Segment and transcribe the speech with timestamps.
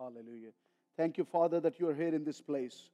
[0.00, 0.52] Hallelujah.
[0.96, 2.88] Thank you, Father, that you are here in this place.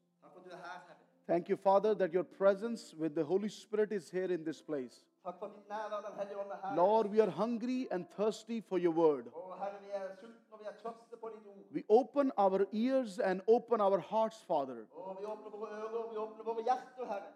[1.27, 5.05] Thank you, Father, that your presence with the Holy Spirit is here in this place.
[6.75, 9.27] Lord, we are hungry and thirsty for your word.
[11.73, 14.87] We open our ears and open our hearts, Father.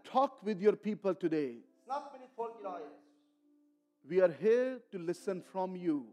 [0.05, 1.59] Talk with your people today.
[4.09, 6.07] We are here to listen from you.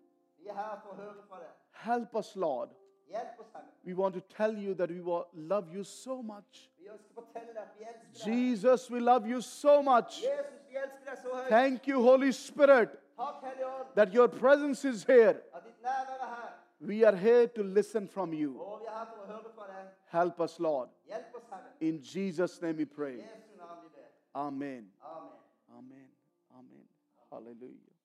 [1.71, 2.69] Help us, Lord.
[3.09, 3.65] Hjelp oss, Herre.
[3.85, 5.01] We want to tell you that we
[5.33, 6.69] love you so much.
[6.77, 8.33] Vi ønsker å fortelle deg at vi elsker deg.
[8.33, 10.21] Jesus, we love you so much.
[10.21, 11.49] Jesus, vi elsker deg så høyt.
[11.49, 15.37] Thank you, Holy Spirit, Takk, Hellige Ånd, that your presence is here.
[15.53, 16.53] at ditt nærvær er her.
[16.79, 18.59] We are here to listen from you.
[18.61, 19.87] Og vi her for å høre fra deg.
[20.11, 20.89] Help us, Lord.
[21.07, 21.71] Hjelp oss, Herre.
[21.79, 23.15] In Jesus' name we pray.
[23.17, 24.09] Jesu navn vi ber.
[24.35, 24.91] Amen.
[25.01, 25.31] Amen.
[25.77, 26.09] Amen.
[26.51, 26.87] Amen.
[27.31, 27.95] Hallelujah.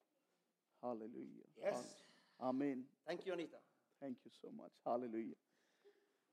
[0.83, 1.47] Hallelujah.
[1.59, 1.85] Yes.
[2.41, 2.85] Amen.
[3.07, 3.57] Thank you, Anita.
[4.03, 4.73] Thank you so much.
[4.85, 5.37] Hallelujah.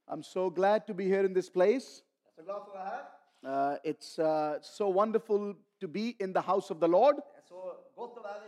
[0.08, 2.04] I'm so glad to be here in this place.
[2.38, 3.06] Jeg så glad for å være her.
[3.44, 7.16] Uh, it's uh, so wonderful to be in the house of the Lord.
[7.36, 7.62] Det så
[7.96, 8.40] godt å være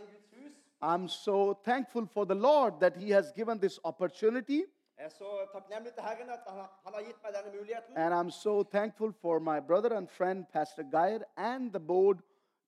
[0.82, 4.64] I'm so thankful for the Lord that He has given this opportunity.
[4.98, 7.96] Er så takknemlig til Herren at han har, han har gitt meg denne muligheten.
[7.96, 12.18] And I'm so thankful for my brother and friend, Pastor Geir, and the board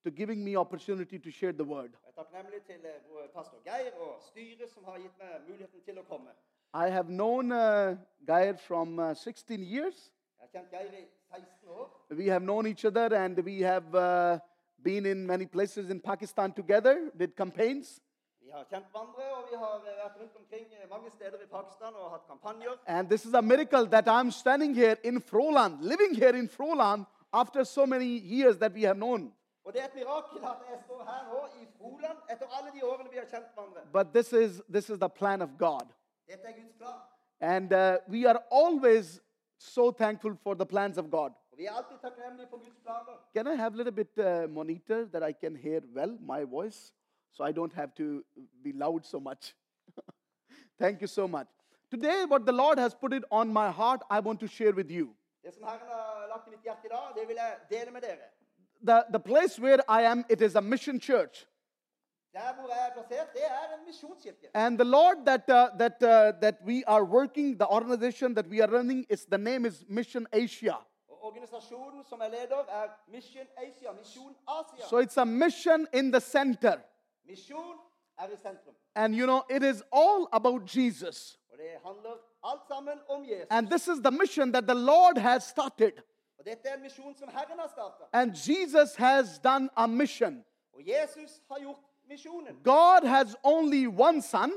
[0.03, 1.91] to giving me opportunity to share the word.
[2.15, 6.31] Takknemlig til eh, pastor Geir og styret som har gitt meg muligheten til å komme.
[6.73, 7.95] I have known uh,
[8.27, 10.11] Geir from uh, 16 years.
[10.39, 11.89] Jeg har kjent Geir i 16 år.
[12.11, 14.39] We have known each other and we have uh,
[14.83, 18.01] been in many places in Pakistan together, did campaigns.
[18.45, 21.47] Vi har kjent hverandre, og vi har eh, vært rundt omkring eh, mange steder i
[21.51, 22.77] Pakistan og hatt kampanjer.
[22.87, 27.05] And this is a miracle that I'm standing here in Froland, living here in Froland
[27.33, 29.31] after so many years that we have known.
[29.65, 33.09] Og det et mirakel at jeg står her nå i Froland etter alle de årene
[33.09, 33.81] vi har kjent hverandre.
[33.93, 35.87] But this is, this is the plan of God.
[36.29, 36.99] Er Guds plan.
[37.39, 39.21] And uh, we are always
[39.57, 41.31] so thankful for the plans of God.
[41.59, 43.17] Er alltid takknemlige for Guds planer.
[43.33, 46.93] Can I have a little bit uh, monitor that I can hear well my voice
[47.31, 48.23] so I don't have to
[48.63, 49.55] be loud so much?
[50.81, 51.47] Thank you so much.
[51.91, 54.91] Today, what the Lord has put it on my heart, I want to share with
[54.91, 55.15] you.
[55.43, 58.01] Det som Herren har lagt i mitt hjerte i dag, det vil jeg dele med
[58.01, 58.34] dere.
[58.85, 61.45] The, the place where I am, it is a mission church.
[62.33, 63.23] Der hvor jeg er
[64.53, 64.65] er.
[64.65, 68.61] And the Lord that, uh, that, uh, that we are working, the organization that we
[68.61, 70.75] are running, is the name is Mission Asia.
[71.09, 74.87] Og organisasjonen som er leder, Mission Asia, Misjon Asia.
[74.89, 76.77] So it's a mission in the center.
[77.27, 78.27] Er.
[78.95, 81.37] And you know, it is all about Jesus.
[81.57, 83.47] Det handler alt sammen om Jesus.
[83.49, 85.93] And this is the mission that the Lord has started.
[86.45, 88.05] Og dette en misjon som Herren har startet.
[88.13, 90.45] And Jesus has done a mission.
[90.73, 92.55] Og Jesus har gjort misjonen.
[92.63, 94.51] God has only one son,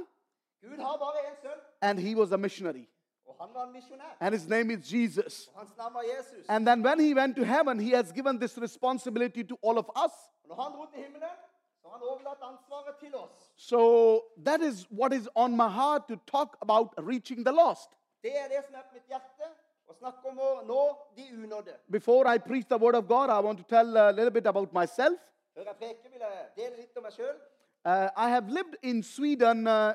[0.62, 2.88] Gud har bare en sønn, and he was a missionary.
[3.26, 4.16] og han var en misjonær.
[4.21, 5.49] And his name is Jesus.
[5.54, 6.47] Og hans navn var Jesus.
[6.49, 9.88] And then when he went to heaven, he has given this responsibility to all of
[10.05, 10.12] us.
[10.43, 11.37] Og når han dro til himmelen,
[11.82, 13.53] så har han overlatt ansvaret til oss.
[13.56, 13.81] So
[14.44, 17.91] that is what is on my heart to talk about reaching the lost.
[19.88, 21.75] Det det som på mitt hjerte, å snakke om å nå de unådde.
[21.91, 24.72] Before I preach the word of God, I want to tell a little bit about
[24.72, 25.19] myself.
[25.54, 27.37] Før jeg preker, vil jeg dele litt om meg sjøl.
[27.84, 29.94] Uh, I have lived in Sweden, uh,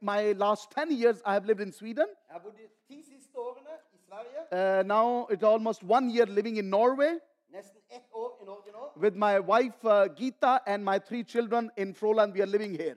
[0.00, 2.06] my last 10 years, I have lived in Sweden.
[2.28, 4.46] Jeg har bodd de ti siste årene i Sverige.
[4.52, 7.18] Uh, now it's almost one year living in Norway
[7.52, 8.92] Nesten ett år i Norge nå.
[8.96, 12.32] with my wife uh, Gita and my three children in Froland.
[12.32, 12.96] We are living here.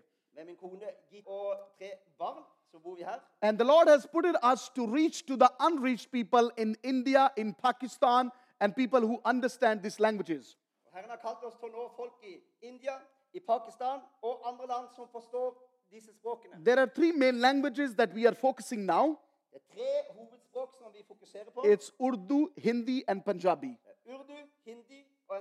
[2.76, 3.20] Med min kone Gitt og tre barn så bor vi her.
[3.42, 7.30] And the Lord has put it us to reach to the unreached people in India,
[7.38, 10.58] in Pakistan, and people who understand these languages.
[10.94, 12.96] Herren har kalt oss til å nå folk i India,
[13.34, 15.56] i Pakistan og andre land som forstår
[15.92, 16.64] disse språkene.
[16.64, 19.18] There are three main languages that we are focusing now.
[19.52, 21.62] Det er tre hovedspråk som vi fokuserer på.
[21.62, 23.78] It's Urdu, Hindi, and Punjabi.
[24.06, 25.38] Urdu, hindi og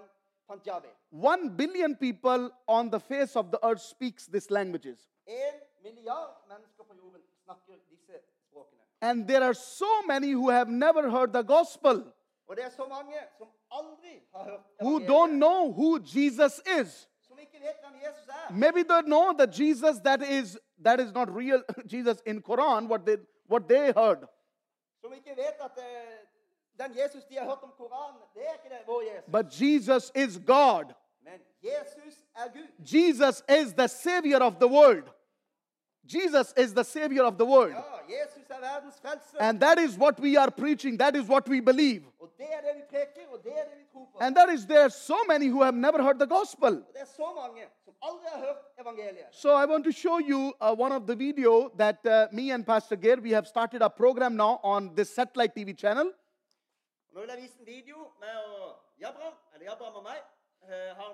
[0.47, 0.89] punjabi.
[1.11, 4.99] One billion people on the face of the earth speaks these languages.
[5.27, 7.24] En milliard mennesker på jorden snakker disse språkene.
[9.01, 12.05] And there are so many who have never heard the gospel,
[12.49, 17.09] er så mange som aldri har hørt who don't know who Jesus is.
[17.29, 18.53] som ikke vet hvem Jesus er.
[18.53, 21.63] Maybe they know the Jesus that is that is not real
[21.95, 23.17] Jesus in Quran, what they
[23.49, 24.29] what they heard.
[25.01, 26.25] Som ikke vet at eh,
[26.79, 29.31] den Jesus de har hørt om Koranen, det er ikke det, vår Jesus.
[29.33, 30.85] But Jesus is God.
[31.21, 32.15] Men Jesus
[32.53, 32.69] Gud.
[32.79, 35.09] Jesus is the savior of the world.
[36.07, 37.73] Jesus is the savior of the world.
[37.73, 39.39] Ja, Jesus er verdens frelser.
[39.41, 40.99] And that is what we are preaching.
[40.99, 42.03] That is what we believe.
[42.21, 44.19] Og det er det vi preker, og det er det vi tror på.
[44.21, 46.73] And that is there are so many who have never heard the gospel.
[46.73, 49.27] Og det er så mange som aldri har hørt evangeliet.
[49.33, 52.67] So I want to show you uh, one of the video that uh, me and
[52.67, 56.13] Pastor Geir, we have started a program now on this satellite TV channel.
[57.13, 58.37] Nå vil jeg vise en video med
[59.01, 60.19] Jabram, eller Jabram og meg,
[60.63, 61.11] eh, har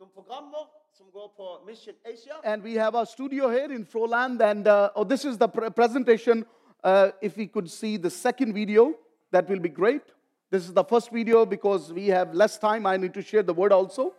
[0.00, 2.34] noen programmer som går på Mission Asia.
[2.42, 4.40] And we have our studio here in Froland.
[4.40, 6.46] And uh, oh, this is the pre- presentation.
[6.82, 8.94] Uh, if we could see the second video,
[9.30, 10.02] that will be great.
[10.50, 12.86] This is the first video because we have less time.
[12.86, 14.14] I need to share the word also.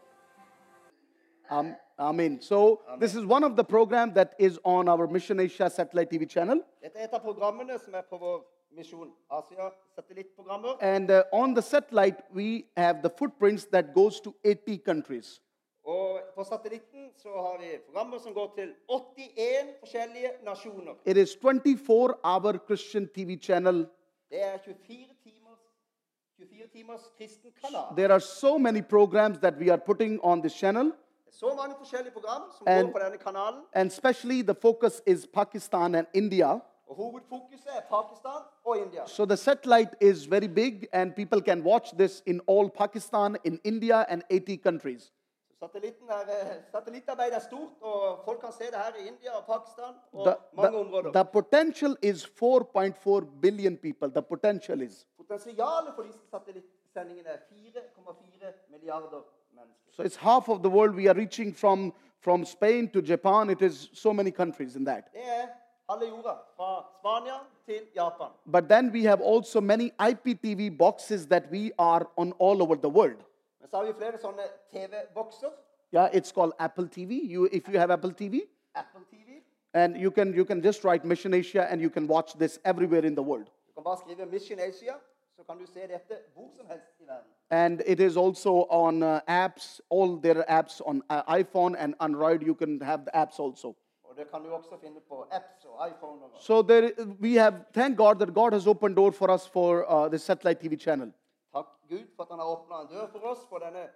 [1.50, 2.40] Um, Amen.
[2.42, 6.30] So this is one of the program that is on our Mission Asia satellite TV
[6.30, 6.62] channel.
[6.82, 8.42] Dette er et av programmene som er på vår
[8.72, 10.78] Misjon Asia-satellittprogrammer.
[10.80, 15.42] And uh, on the satellite, we have the footprints that goes to 80 countries.
[15.92, 20.94] Og på satellitten så har vi programmer som går til 81 forskjellige nasjoner.
[21.06, 23.88] It is 24-hour Christian TV channel.
[24.32, 25.60] Det er 24 timers,
[26.38, 27.96] 24 timers kristen kanal.
[27.98, 30.88] There are so many programs that we are putting on this channel.
[31.28, 33.62] Er så mange forskjellige program som And- går på denne kanalen.
[33.74, 36.50] And especially the focus is Pakistan and India.
[36.88, 39.08] Og hovedfokuset er Pakistan og India.
[39.08, 43.60] So the satellite is very big, and people can watch this in all Pakistan, in
[43.64, 45.12] India, and 80 countries.
[45.62, 49.94] Er, eh, satellittarbeidet er stort, og folk kan se det her i India og Pakistan
[50.14, 51.12] og The, mange the, områder.
[51.12, 54.10] the potential is 4.4 billion people.
[54.10, 55.08] The potential is.
[55.18, 59.22] Potensialet for disse satellittsendingene er 4,4 milliarder
[59.52, 59.92] mennesker.
[59.92, 63.50] So it's half of the world we are reaching from, from Spain to Japan.
[63.50, 65.04] It is so many countries in that.
[65.14, 65.48] Det er
[65.90, 68.28] halve jorda, fra Spania til Japan.
[68.52, 72.90] But then we have also many IPTV boxes that we are on all over the
[72.90, 73.22] world.
[73.72, 75.50] Så har vi flere sånne TV-bokser.
[75.94, 77.12] Yeah, it's called Apple TV.
[77.34, 78.42] You, if you have Apple TV,
[78.76, 79.42] Apple TV.
[79.74, 83.06] and you can you can just write Mission Asia and you can watch this everywhere
[83.06, 83.46] in the world.
[83.68, 84.94] Du kan bare skrive Mission Asia,
[85.36, 87.32] så kan du se dette hvor som helst i verden.
[87.50, 89.82] And it is also on uh, apps.
[89.90, 92.42] All their apps on uh, iPhone and Android.
[92.42, 93.76] You can have the apps also.
[94.04, 96.24] Og det kan du også finne på apps og iPhone.
[96.24, 96.92] Og So there,
[97.22, 100.60] we have thank God that God has opened door for us for uh, the satellite
[100.60, 101.12] TV channel.
[101.54, 103.88] Takk Gud for at han har åpna en dør for oss for denne,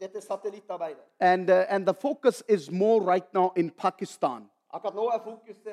[0.00, 1.04] dette satellittarbeidet.
[1.20, 5.68] And uh, and the focus is more right now in Pakistan Akkurat nå er fokuset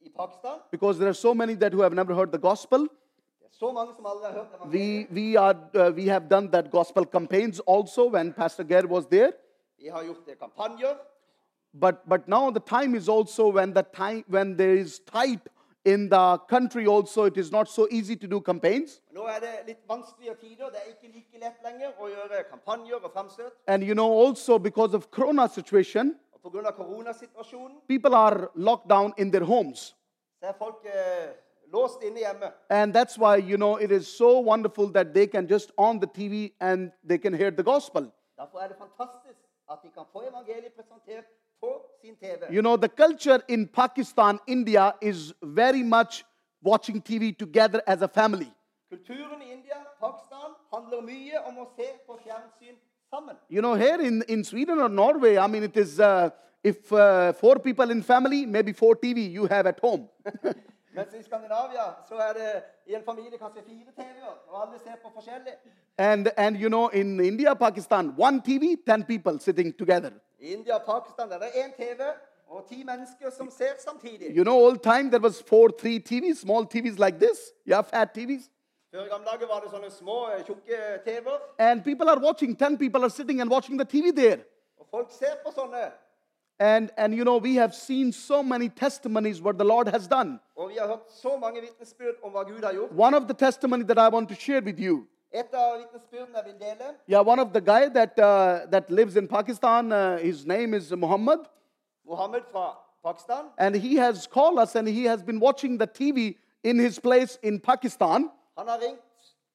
[0.00, 0.58] i Pakistan.
[0.70, 2.88] because there are so many that who have never heard the gospel.
[3.42, 6.70] Er så mange som aldri har hørt We we are uh, we have done that
[6.70, 9.32] gospel campaigns also when Pastor Geir was there.
[9.78, 10.96] Vi har gjort det kampanjer.
[11.80, 15.48] But but now the time is also when the time when there is tight
[15.94, 19.00] in the country also it is not so easy to do campaigns.
[19.16, 20.66] Er det litt vanskeligere tider.
[20.70, 23.52] Det er ikke like lett lenger å gjøre kampanjer og framstøt.
[23.66, 26.70] And you know also because of corona situation, Og pga.
[26.70, 29.94] koronasituasjonen people are locked down in their homes.
[30.42, 30.54] er
[30.84, 31.32] eh,
[31.72, 32.52] låst inne hjemme.
[32.70, 36.06] And that's why you know it is so wonderful that they can just on the
[36.06, 38.12] TV and they can hear the gospel.
[41.62, 42.54] Derfor det fantastisk at de kan få evangeliet presentert på sin TV.
[42.54, 46.24] You know the culture in Pakistan, India is very much
[46.62, 48.50] watching TV together as a family.
[48.90, 52.76] Kulturen i India, Pakistan, handler mye om å se på fjernsyn
[53.10, 53.36] sammen.
[53.50, 56.30] You know, here in, in Sweden or Norway, I mean, it is uh,
[56.64, 60.08] if uh, four people in family, maybe four TV you have at home.
[60.98, 62.50] Mens i Skandinavia så er det
[62.86, 65.54] i en familie kanskje fire TV-er, og alle ser på forskjellig.
[65.98, 70.10] and, and you know, in India, Pakistan, one TV, 10 people sitting together.
[70.38, 72.00] I India og Pakistan er det én TV
[72.48, 74.36] og ti mennesker som ser samtidig.
[74.36, 77.38] You know, old time there was four, three TVs, small TVs like this.
[77.70, 78.44] Yeah, fat TVs.
[78.94, 81.38] Før i gamle dager var det sånne små, eh, tjukke TV-er.
[81.58, 84.40] And people are watching, 10 people are sitting and watching the TV there.
[84.80, 85.84] Og folk ser på sånne.
[86.60, 90.38] And, and you know, we have seen so many testimonies what the Lord has done.
[90.56, 92.90] Og vi har hørt så mange vitnesbyrd om hva Gud har gjort.
[92.98, 95.06] One of the testimony that I want to share with you.
[95.32, 99.16] Et av vitnesbyrdene jeg vil dele, Yeah, one of the guy that, uh, that lives
[99.16, 101.38] in Pakistan, uh, his name is Muhammad.
[102.06, 103.44] Muhammad fra Pakistan.
[103.58, 107.38] And he has called us and he has been watching the TV in his place
[107.42, 109.00] in Pakistan Han har ringt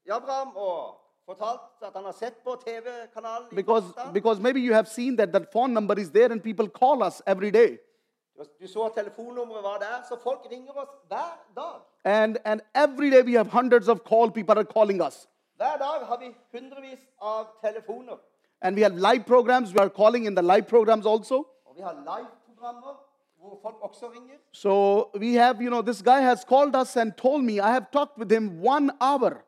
[0.07, 4.87] Jabram og fortalt at han har sett på TV-kanalen i because, because maybe you have
[4.87, 7.77] seen that that phone number is there and people call us every day.
[8.61, 11.81] Du så at telefonnummeret var der, så folk ringer oss hver dag.
[12.03, 15.27] And, and every day we have hundreds of call, people are calling us.
[15.57, 18.17] Hver dag har vi hundrevis av telefoner.
[18.61, 21.45] And we have live programs, we are calling in the live programs also.
[21.65, 22.93] Og vi har live-programmer
[23.39, 24.35] hvor folk også ringer.
[24.51, 27.85] So we have, you know, this guy has called us and told me, I have
[27.91, 29.43] talked with him one hour.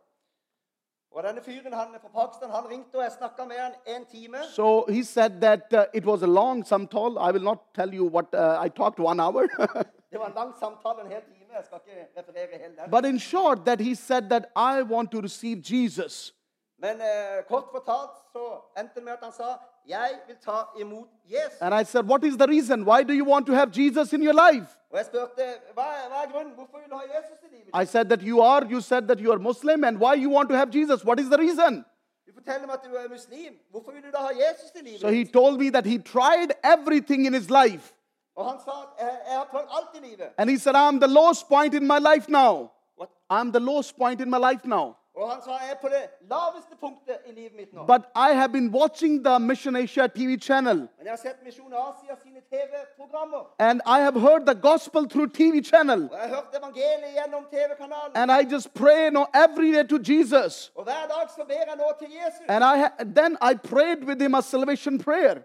[1.16, 4.38] Og denne fyren han fra Pakistan, han ringte og jeg snakka med han en time.
[4.52, 7.18] So he said that uh, it was a long samtal.
[7.18, 9.48] I will not tell you what uh, I talked one hour.
[10.12, 11.52] Det var en lang samtale, en hel time.
[11.56, 12.92] Jeg skal ikke referere hele den.
[12.92, 16.34] but in short, that he said that I want to receive Jesus.
[16.78, 18.44] Men uh, kort fortalt så
[18.80, 19.50] endte det med at han sa
[19.88, 21.62] jeg vil ta imot Jesus.
[21.62, 22.86] And I said, What is the reason?
[22.86, 24.68] Why do you want to have Jesus in your life?
[24.92, 26.54] Og jeg spurte, hva, er- hva er grunnen?
[26.56, 27.70] Hvorfor vil du ha Jesus i livet?
[27.82, 30.50] I said that you are, you said that you are Muslim, and why you want
[30.50, 31.04] to have Jesus?
[31.06, 31.86] What is the reason?
[32.28, 33.54] Du forteller meg at du er muslim.
[33.72, 35.02] Hvorfor vil du da ha Jesus i livet?
[35.02, 37.94] So he told me that he tried everything in his life.
[38.36, 40.28] Og han sa at jeg, jeg har prøvd alt i livet.
[40.38, 42.72] And he said, I'm the lowest point in my life now.
[42.98, 43.10] What?
[43.30, 44.96] I'm the lowest point in my life now.
[45.18, 47.86] Og han sa jeg er på det laveste punktet i livet mitt nå.
[47.88, 51.74] But I have been watching the Mission Asia TV channel, Men jeg har sett Misjon
[51.74, 53.42] Asia sine TV-programmer.
[53.60, 56.04] and I have heard the gospel through TV channel.
[56.12, 58.12] Og jeg har hørt evangeliet gjennom TV-kanalen.
[58.16, 60.72] And I just pray you know, every day to Jesus.
[60.76, 62.42] Og hver dag så ber jeg nå til Jesus.
[62.50, 62.76] And I
[63.20, 65.36] then I prayed with him a salvation prayer.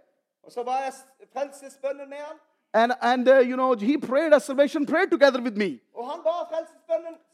[0.44, 2.36] Og så var jeg s- frelsesbønnen med han.
[2.74, 5.80] And, and uh, you know, he prayed a salvation prayer together with me.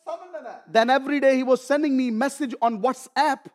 [0.07, 0.57] Og han ba frelsesbønnen sammen med meg.
[0.75, 3.49] Then every day he was sending me message on WhatsApp.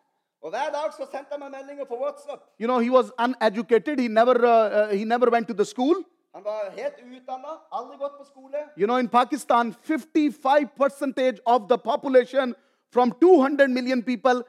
[0.44, 2.42] Og hver dag så sendte han meg meldinger på WhatsApp.
[2.60, 4.00] You know, he was uneducated.
[4.00, 5.96] He never, uh, uh, he never went to the school.
[6.36, 8.58] Han var helt uutdanna, aldri gått på skole.
[8.78, 12.56] You know, in Pakistan, 55 percentage of the population
[12.92, 14.44] from 200 million people,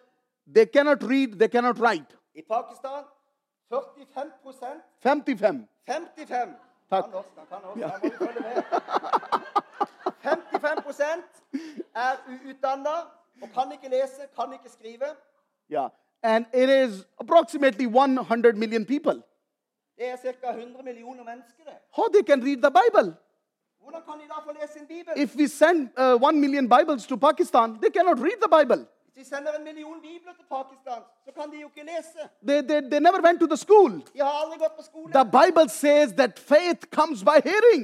[0.55, 2.07] they cannot read, they cannot write.
[2.35, 3.05] I Pakistan
[3.69, 4.31] 45
[5.01, 5.67] 55.
[5.87, 6.55] 55
[6.91, 7.05] Takk.
[7.05, 7.83] Han norsk, han kan norsk.
[7.83, 8.63] Han må følge med.
[10.23, 11.23] 55
[11.95, 12.97] er uutdanna
[13.43, 15.09] og kan ikke lese, kan ikke skrive.
[15.73, 15.89] Yeah.
[16.23, 19.23] And it is approximately 100 million people.
[19.99, 20.51] Det er ca.
[20.51, 21.65] 100 millioner mennesker.
[21.65, 21.77] det.
[21.97, 23.17] How they can read the Bible?
[23.83, 25.13] Hvordan kan de da få lese en bibel?
[25.17, 28.87] If we send uh, 1 million Bibles to Pakistan, they cannot read the Bible.
[29.05, 32.21] Hvis de sender en million bibler til Pakistan, så kan de jo ikke lese.
[32.49, 33.91] They, they, they never went to the school.
[34.15, 35.13] De har aldri gått på skole.
[35.21, 37.83] The Bible says that faith comes by hearing,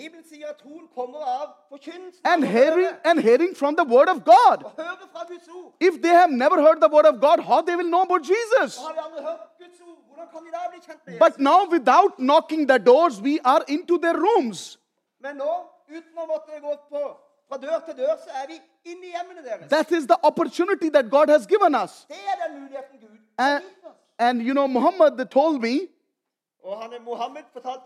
[0.00, 2.20] Bibelen sier at troen kommer av forkynnelsen.
[2.24, 4.58] and hearing and hearing from the word of God.
[4.64, 5.72] Å høre fra Guds ord.
[5.80, 8.78] If they have never heard the word of God, how they will know about Jesus?
[8.78, 11.38] Og har de aldri hørt Guds ord, hvordan kan de da bli kjent med But
[11.38, 14.78] now, without knocking the doors, we are into their rooms.
[15.20, 15.52] Men nå,
[15.90, 17.02] uten å måtte gå på
[17.50, 18.56] fra dør til dør, så er vi
[18.92, 19.68] inne i hjemmene deres.
[19.68, 22.06] That is the opportunity that God has given us.
[22.08, 23.96] Det er den muligheten Gud har And, gitt oss.
[24.18, 25.88] and you know, Muhammad told me,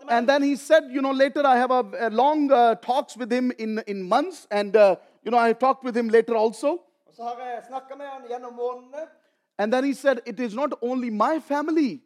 [0.09, 3.31] and then he said, you know, later I have a, a long uh, talks with
[3.31, 6.67] him in, in months, and uh, you know, I talked with him later also.
[7.07, 9.07] Og så har jeg snakka med han gjennom månedene.
[9.57, 12.01] And then he said, it is not only my family,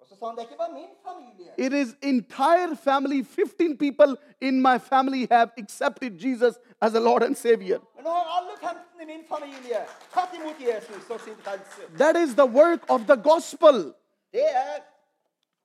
[0.00, 1.50] Og så sa han det er ikke bare min familie.
[1.66, 3.22] it is entire family.
[3.24, 7.78] 15 people in my family have accepted Jesus as a Lord and Savior.
[7.96, 9.80] Men nå har alle 15 i min familie
[10.14, 11.82] tatt imot Jesus og sin frelse.
[11.98, 13.94] That is the work of the gospel.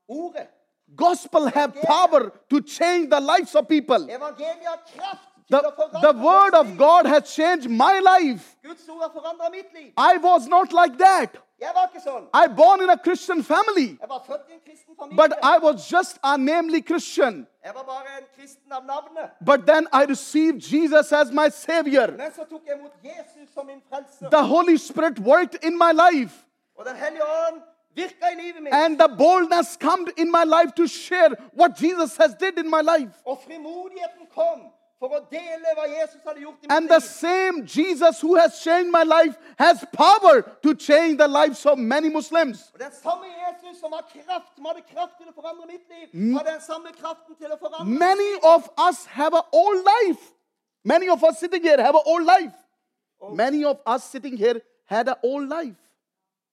[0.09, 0.47] Ordet.
[0.95, 3.95] Gospel have power to change the lives of people.
[4.09, 5.61] Evangeliet har kraft The,
[6.01, 6.77] the word of.
[6.77, 8.55] God has changed my life.
[8.63, 9.91] Guds ord har forandra mitt liv.
[9.97, 11.37] I was not like that.
[12.33, 15.15] I born in a Christian family, Jeg var født i en kristen familie.
[15.17, 17.47] but I was just a namely Christian.
[17.65, 19.29] Jeg var bare en kristen av navnet.
[19.45, 22.07] But then I received Jesus as my savior.
[22.17, 24.29] Men så tok jeg imot Jesus som min frelser.
[24.29, 26.33] The Holy Spirit worked in my life.
[27.93, 28.73] Og Den hellige ånd virka i livet mitt.
[28.73, 32.81] And the boldness come in my life to share what Jesus has did in my
[32.81, 33.13] life.
[33.25, 38.21] Og frimodigheten kom for å dele hva Jesus hadde gjort i And the same Jesus
[38.21, 42.71] who has changed my life has power to change the lives of many Muslims.
[42.73, 46.07] Og den samme Jesus som har kraft, som hadde kraft til å forandre mitt liv,
[46.13, 46.33] mm.
[46.37, 50.31] har den samme kraften til å forandre Many of us have an old life.
[50.83, 52.55] Many of us sitting here have an old life.
[53.21, 53.35] Oh.
[53.35, 55.79] Many of us sitting here had an old life.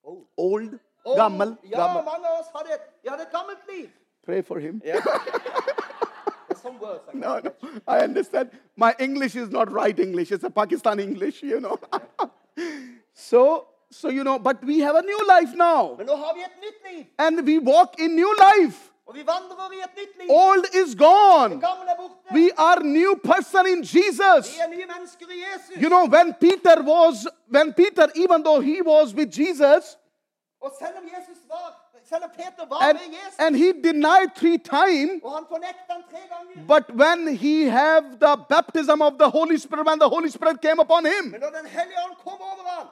[0.05, 0.27] Oh.
[0.37, 0.79] Old.
[1.05, 3.89] Old, Og- Ja, mange av oss hadde et, vi hadde et gammelt liv.
[4.27, 4.81] Pray for him.
[4.85, 7.51] There's some words I No, no.
[7.87, 8.51] I understand.
[8.77, 10.31] My English is not right English.
[10.33, 11.79] It's a Pakistani English, you know.
[13.15, 16.41] so, so you know, but we have a new life now, Men nå har vi
[16.41, 18.91] et nytt liv, and we walk in new life.
[19.15, 20.31] vi vandrer i et nytt liv.
[20.31, 21.55] Old is gone.
[21.55, 22.35] Er.
[22.35, 24.55] We are new person in Jesus.
[24.55, 25.83] Vi er nye mennesker i Jesus.
[25.83, 29.97] You know, when Peter was, when Peter, even though he was with Jesus,
[30.61, 31.67] Og selv om Jesus var,
[32.11, 35.45] selv om Peter var and, med Jesus, and he denied three times, og han
[35.89, 40.09] han tre ganger, but when he have the baptism of the Holy Spirit, when the
[40.09, 42.87] Holy Spirit came upon him, men når Den hellige ånd kom over ham,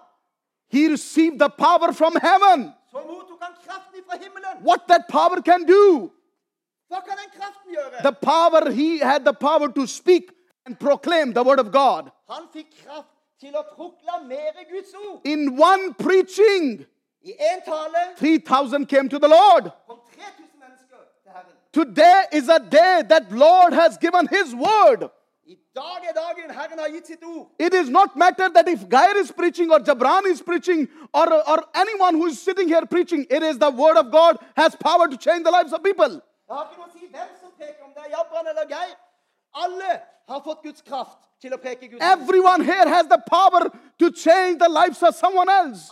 [0.69, 2.73] he received the power from heaven.
[2.91, 4.55] så mottok han kraften fra himmelen.
[4.69, 6.11] What that power can do?
[6.91, 8.03] Hva kan den kraften gjøre?
[8.03, 10.25] The power, he had the power to speak
[10.67, 12.11] and proclaim the word of God.
[12.31, 15.21] Han fikk kraft til å proklamere Guds ord.
[15.25, 19.73] In one preaching, I én tale 3,000 came to the Lord.
[19.87, 21.55] kom 3000 mennesker til Herren.
[21.73, 25.11] Today is a day that Lord has given his word.
[25.79, 27.47] Er dagen Herren har gitt sitt ord.
[27.59, 31.65] It is not matter that if Geir is preaching or Jabran is preaching or, or
[31.75, 35.17] anyone who is sitting here preaching, it is the word of God has power to
[35.17, 36.09] change the lives of people.
[36.49, 38.95] Det har ikke noe å si hvem som preker, om det er Jabran eller Geir.
[39.55, 42.11] Alle har fått Guds kraft til å preke Guds ord.
[42.13, 45.91] Everyone here has the power to change the lives of someone else.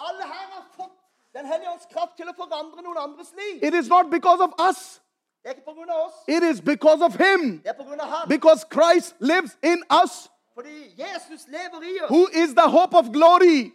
[1.37, 3.65] Alle her har fått Den hellige ånds kraft til å forandre noen andres liv.
[3.65, 5.01] It is not because of us,
[5.43, 6.15] Det er ikke på grunn av oss.
[6.29, 7.61] it is because of Him.
[7.63, 8.29] Det er på grunn av Han.
[8.29, 13.13] Because Christ lives in us, Fordi Jesus lever i oss, who is the hope of
[13.13, 13.73] glory.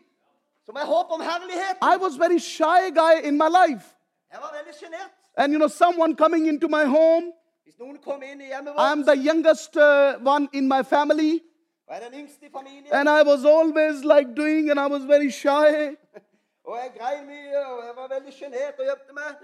[0.65, 1.77] som er håp om herlighet.
[1.82, 3.86] I was very shy guy in my life.
[4.32, 5.12] Jeg var veldig sjenert.
[5.38, 7.34] And you know, someone coming into my home,
[7.65, 11.39] Hvis noen kom inn i hjemmet I'm the youngest uh, one in my family.
[11.88, 15.03] og er den yngste i familien, And I was always like doing, and I was
[15.03, 15.96] very shy.
[16.65, 19.36] Og jeg grein mye, og jeg var veldig sjenert og gjemte meg.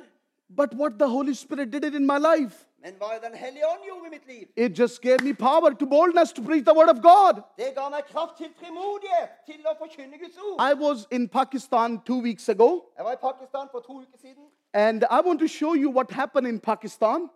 [0.49, 3.79] But what the Holy Spirit did it in my life, Men hva Den hellige ånd
[3.85, 6.89] gjorde i mitt liv, it just gave me power to boldness to preach the word
[6.89, 7.41] of God.
[7.57, 10.61] det ga meg kraft til frimodighet til å forkynne Guds ord.
[10.71, 14.45] I was in Pakistan two weeks ago, Jeg var i Pakistan for to uker siden.
[14.73, 17.29] and I want to show you what happened in Pakistan.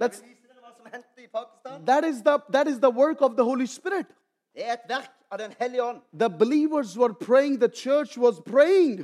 [0.00, 1.84] That's, vil vise dere hva som hendte i Pakistan.
[1.86, 4.06] that, is the, that is the work of the Holy Spirit.
[4.54, 6.00] Det er et verk av Den hellige ånd.
[6.18, 8.96] The believers were praying, the church was praying.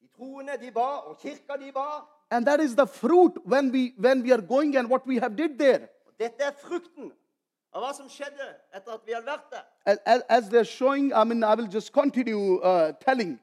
[0.00, 2.04] De troende de ba, og kirka de ba.
[2.30, 5.36] And that is the fruit when we, when we are going and what we have
[5.36, 5.88] did there.
[6.06, 7.12] Og dette er frukten
[7.74, 9.64] av hva som skjedde etter at vi hadde vært der.
[9.86, 13.38] As, as- as they're showing, I mean, I will just continue uh, telling.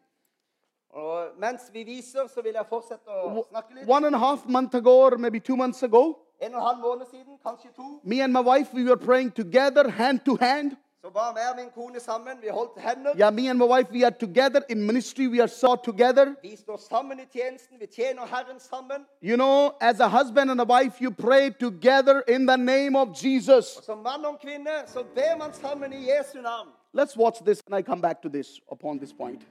[0.89, 3.88] Og mens vi viser, så vil jeg fortsette å snakke litt.
[3.88, 6.80] One and a half month ago, or maybe two months ago, En og en halv
[6.80, 10.78] måned siden, kanskje to, me and my wife, we were praying together, hand to hand.
[11.01, 12.41] Så ba jeg og min kone sammen.
[12.41, 13.13] Vi holdt hender.
[13.15, 16.36] Yeah, me and my wife, we are together in ministry, we are so together.
[16.41, 17.79] Vi står sammen i tjenesten.
[17.79, 19.06] Vi tjener Herren sammen.
[19.22, 23.08] You know, as a husband and a wife, you pray together in the name of
[23.24, 23.77] Jesus.
[23.77, 26.70] Og som mann og kvinne så ber man sammen i Jesu navn.
[26.94, 29.41] Let's watch this and I come back to this upon this point.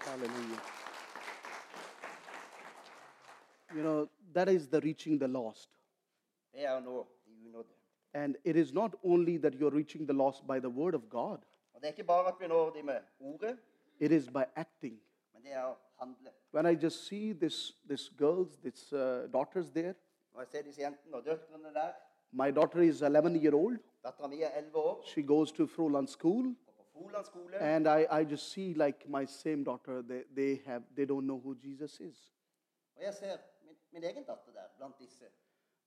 [0.00, 0.60] Hallelujah.
[3.74, 5.70] You know, that is the reaching the lost.
[6.52, 7.79] Det er nå de unådde.
[8.14, 11.38] And it is not only that you're reaching the lost by the word of God,
[11.74, 13.58] Og det er ikke bare at vi når de med ordet,
[14.00, 15.00] it is by acting.
[15.34, 16.30] men det er å handle.
[16.52, 19.94] When I just see this, this girls, these uh, daughters there,
[20.34, 21.92] Når jeg ser disse jentene og døtrene der
[22.32, 23.78] my daughter is 11 year old.
[24.04, 26.44] Dattera mi er 11 år, She goes to Froland School.
[26.66, 27.56] går på Froland skole.
[27.60, 31.38] And I, I just see like my same daughter, they, they, have, they don't know
[31.38, 32.32] who Jesus is.
[32.96, 35.24] Og jeg ser min, min egen datter der blant disse.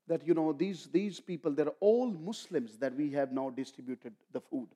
[0.07, 4.39] That, you know, these, these people, they're all Muslims that we have now distributed the
[4.41, 4.67] food.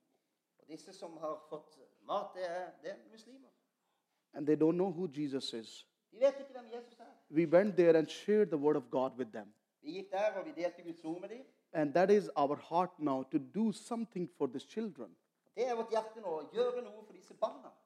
[4.34, 5.86] And they don't know who Jesus is.
[7.30, 9.48] We went there and shared the word of God with them.
[11.74, 15.10] And that is our heart now to do something for these children.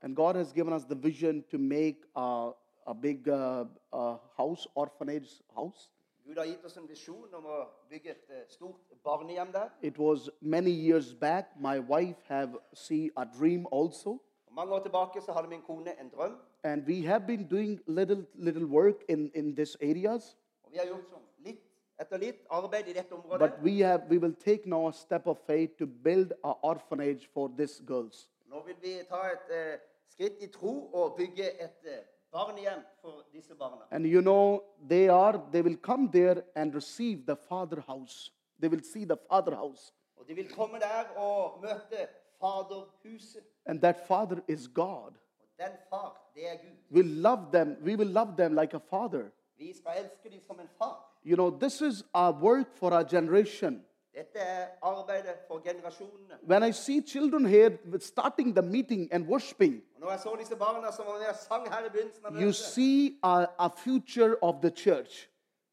[0.02, 2.52] And God has given us the vision to make a,
[2.86, 5.90] a big uh, uh, house, orphanage house.
[6.32, 7.56] Gud har gitt oss en visjon om å
[7.92, 9.66] bygge et eh, stort barnehjem der.
[9.84, 11.50] It was many years back.
[11.60, 14.12] My wife have see a dream also.
[14.48, 17.82] Og mange år tilbake så hadde min kone en drøm, And we have been doing
[17.86, 20.38] little, little work in, in these areas.
[20.64, 21.68] og vi har gjort sånn litt
[22.00, 23.40] etter litt arbeid i dette området.
[23.50, 27.28] But we, have, we will take now a step of faith to build an orphanage
[27.34, 28.30] for these girls.
[28.48, 29.76] Nå vil vi ta et uh,
[30.08, 33.84] skritt i tro og bygge et eh, barnehjem for disse barna.
[33.92, 38.32] And you know, they are, they will come there and receive the father house.
[38.60, 39.94] They will see the father house.
[40.18, 42.08] Og de vil komme der og møte
[42.40, 43.44] Faderhuset.
[43.66, 45.14] And that father is God.
[45.40, 46.98] Og den far, det er Gud.
[46.98, 47.78] We'll love them.
[47.84, 49.32] We will love them like a father.
[49.58, 51.08] Vi skal elske dem som en far.
[51.24, 53.86] You know, this is our work for our generation.
[54.16, 56.38] Dette er arbeidet for generasjonene.
[56.44, 60.56] When I see children here starting the meeting and worshiping, Og når jeg så disse
[60.56, 63.70] barna som var med og sang her i begynnelsen av you møtet, see a, a
[63.78, 65.30] future of the church.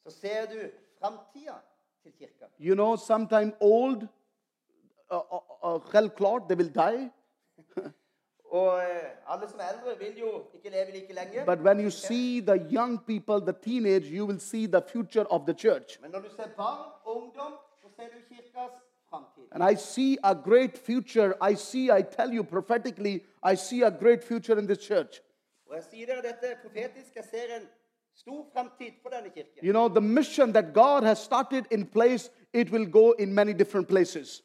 [0.07, 0.59] så ser du
[1.01, 1.55] framtida
[2.03, 2.45] til kirka.
[2.61, 4.03] You know, sometime old,
[5.11, 5.17] uh,
[5.65, 7.11] uh, uh, clot, they will die.
[8.51, 11.45] Og eh, alle som er eldre, vil jo ikke leve like lenge.
[11.47, 15.41] But when you see the young people, the teenage, you will see the future of
[15.47, 16.01] the church.
[16.03, 17.53] Men når du ser barn og ungdom,
[17.99, 18.71] så ser du kirkas
[19.11, 19.49] framtid.
[19.53, 21.35] And I see a great future.
[21.41, 25.21] I see, I tell you prophetically, I see a great future in this church.
[25.67, 27.67] Og jeg sier dere dette profetisk, jeg ser en
[28.15, 29.65] stor framtid for denne kirken.
[29.65, 33.53] You know, the mission that God has started in place, it will go in many
[33.53, 34.43] different places.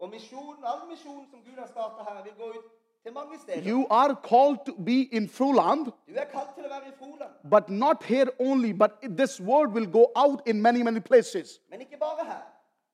[0.00, 2.64] Og misjonen, all misjonen som Gud har startet her, vil gå ut
[3.02, 3.68] til mange steder.
[3.70, 7.70] You are called to be in Froland, er kalt til å være i Froland, but
[7.70, 11.60] not here only, but this word will go out in many, many places.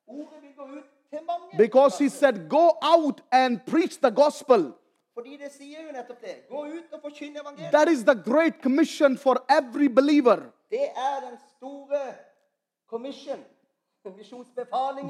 [0.08, 0.32] Men ikke bare her.
[0.32, 1.58] Ordet vil gå ut til mange.
[1.58, 4.72] Because he said, Go out and preach the gospel.
[5.14, 6.36] Fordi det sier jo nettopp det.
[6.48, 7.72] Gå ut og forkynn evangeliet.
[7.72, 10.52] That is the great commission for every believer.
[10.72, 12.14] Er den store
[12.90, 13.44] commission.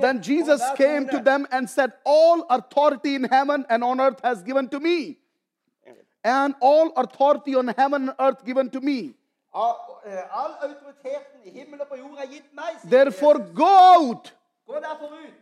[0.01, 4.43] Then Jesus came to them and said, All authority in heaven and on earth has
[4.43, 5.19] given to me.
[6.25, 9.15] And all authority on heaven and earth given to me.
[10.07, 12.77] Eh, all autoriteten i himmel og på jord er gitt meg.
[12.81, 14.36] sier Therefore, go out.
[14.67, 15.35] Gå derfor ut.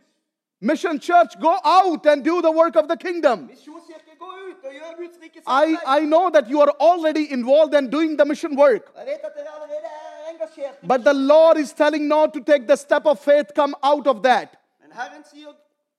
[0.61, 3.47] Mission Church, go out and do the work of the kingdom.
[3.47, 7.73] Misjonskirke, gå ut og gjør Guds rike I, I know that you are already involved
[7.73, 8.91] in doing the mission work.
[8.97, 10.05] Jeg vet at dere allerede er
[10.83, 14.23] But the Lord is telling now to take the step of faith, come out of
[14.23, 14.57] that.
[14.81, 15.53] Men Herren sier,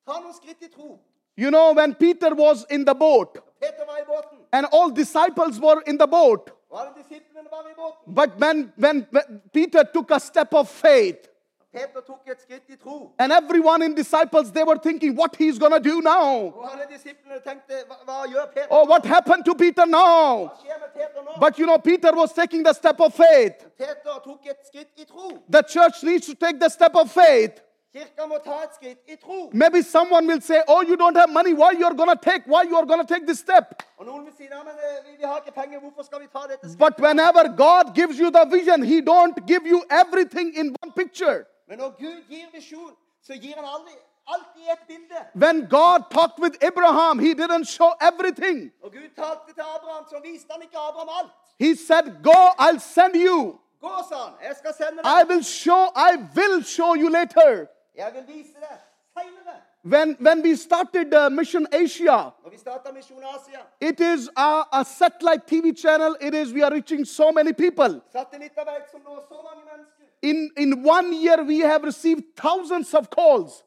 [0.06, 0.98] ta noen skritt i tro.
[1.36, 5.60] You know, when Peter was in the boat Peter var i båten, and all disciples
[5.60, 8.14] were in the boat, og alle disiplene var i båten.
[8.14, 11.28] but when, when, when Peter took a step of faith,
[11.76, 13.12] Peter tok et skritt i tro.
[13.18, 16.52] and everyone in disciples, they were thinking what he's going to do now.
[16.56, 18.68] Og alle disiplene tenkte, hva, hva gjør Peter?
[18.70, 20.48] Oh, what happened to Peter now?
[20.48, 21.36] Hva skjer med Peter nå?
[21.40, 23.66] But you know, Peter was taking the step of faith.
[23.78, 25.30] Peter tok et skritt i tro.
[25.48, 27.60] The church needs to take the step of faith.
[27.96, 29.50] Kirka må ta et skritt i tro.
[29.52, 31.54] Maybe someone will say, Oh, you don't have money.
[31.54, 32.42] Why you're going to take?
[32.46, 33.82] Why you're going to take this step?
[33.98, 36.26] Og noen vil si, nei, men eh, vi, vi har ikke penger, hvorfor skal vi
[36.32, 36.78] ta dette skrittet?
[36.78, 41.46] But whenever God gives you the vision, He don't give you everything in one picture.
[41.68, 43.94] Men når Gud gir visjon, så gir han aldri,
[44.34, 45.20] alltid et bilde.
[45.34, 48.72] When God talked with Abraham, He didn't show everything.
[48.82, 51.32] Og Gud talte til Abraham, så viste han ikke Abraham alt.
[51.58, 53.58] He said, Go, I'll send you.
[53.80, 57.66] Gå, sa han, jeg skal sende I will show, I will show you later.
[57.96, 58.76] Jeg vil vise deg
[59.18, 59.56] senere.
[59.82, 64.62] When, when we started uh, Mission Asia, Når vi startet Misjon Asia, it is a,
[64.72, 66.16] a satellite TV channel.
[66.20, 68.00] It is, we are reaching so many people.
[68.12, 69.95] satellittarbeid som når så mange mennesker.
[70.30, 73.62] In, in one year, we have received thousands of calls.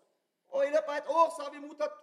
[0.53, 1.93] Og i løpet av et år så har vi mottatt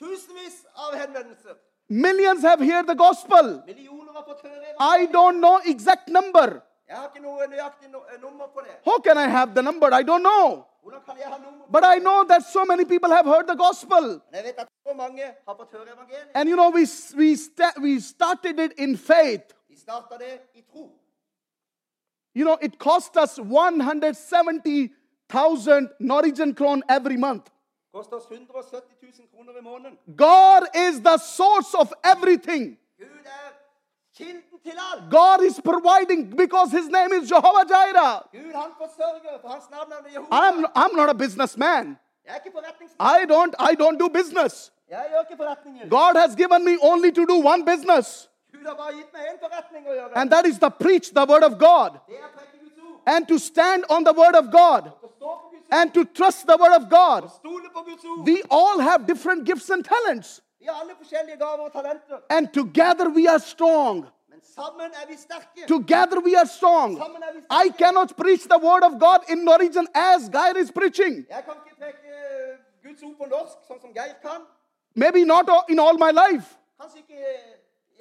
[0.00, 1.54] tusenvis av henvendelser.
[1.88, 3.46] Millions have heard the gospel.
[3.66, 4.74] Millioner har fått høre.
[4.80, 6.60] I don't know exact number.
[6.88, 8.74] Jeg har ikke noe nøyaktig no eh, nummer på det.
[8.84, 9.88] How can I have the number?
[10.00, 10.64] I don't know.
[10.82, 13.46] Hvordan kan jeg ha nummer på But I know that so many people have heard
[13.46, 14.04] the gospel.
[14.30, 16.30] Men jeg vet at så mange har fått høre evangeliet.
[16.34, 16.84] And you know, we,
[17.20, 19.54] we, sta- we started it in faith.
[19.70, 20.90] De startet det i tro.
[22.34, 27.50] You know, it cost us 170,000 Norwegian kron every month.
[27.94, 29.98] Koster oss 170 000 kroner i måneden.
[30.16, 32.78] God is the source of everything.
[32.98, 33.06] Er
[34.16, 35.10] kilden til alt.
[35.10, 38.20] God is providing because His name is Jehovah Jireh.
[38.32, 39.96] Gud han forsørger, for hans navn er.
[40.30, 41.98] I'm, I'm not a businessman.
[42.24, 42.38] Er.
[43.00, 44.72] I don't, I don't do business.
[44.88, 45.88] Jeg gjør ikke forretninger.
[45.88, 49.38] God has given me only to do one business, Gud har bare gitt meg en
[49.38, 50.12] forretning å gjøre.
[50.16, 53.00] and that is to preach the word of God er å preke Guds ord.
[53.06, 55.72] and to stand on the word of God Å stå på Guds ord.
[55.80, 57.30] and to trust the word of God.
[57.30, 58.26] Stole på Guds ord.
[58.26, 62.20] We all have different gifts and talents, Vi har alle forskjellige gaver og talenter.
[62.30, 64.06] and together we are strong.
[64.58, 65.66] Er.
[65.66, 66.96] Together we are strong.
[66.98, 71.26] Er I cannot preach the word of God in Norwegian as Geir is preaching.
[71.30, 74.42] Jeg kan ikke preke eh, Guds ord på norsk, sånn som Geir kan.
[74.94, 76.56] Maybe not in all my life.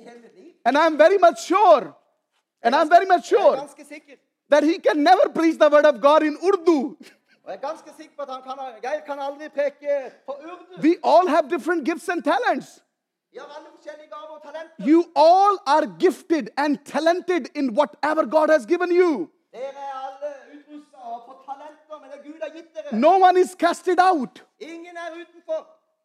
[0.05, 0.53] Kanskje ikke i hele mitt liv.
[0.65, 1.95] And I'm very much sure,
[2.63, 3.55] and I'm very much sure
[4.49, 6.95] that he can never preach the word of God in Urdu.
[7.47, 10.81] Er ganske sikker på at han kan, Geir kan aldri preke på urdu.
[10.81, 12.83] We all have different gifts and talents.
[13.31, 14.87] Vi har alle forskjellige gaver og talenter.
[14.89, 19.29] You all are gifted and talented in whatever God has given you.
[19.53, 19.71] Er
[20.05, 22.99] alle utrustet og får talenter, men det Gud har gitt dere.
[22.99, 24.43] No one is casted out.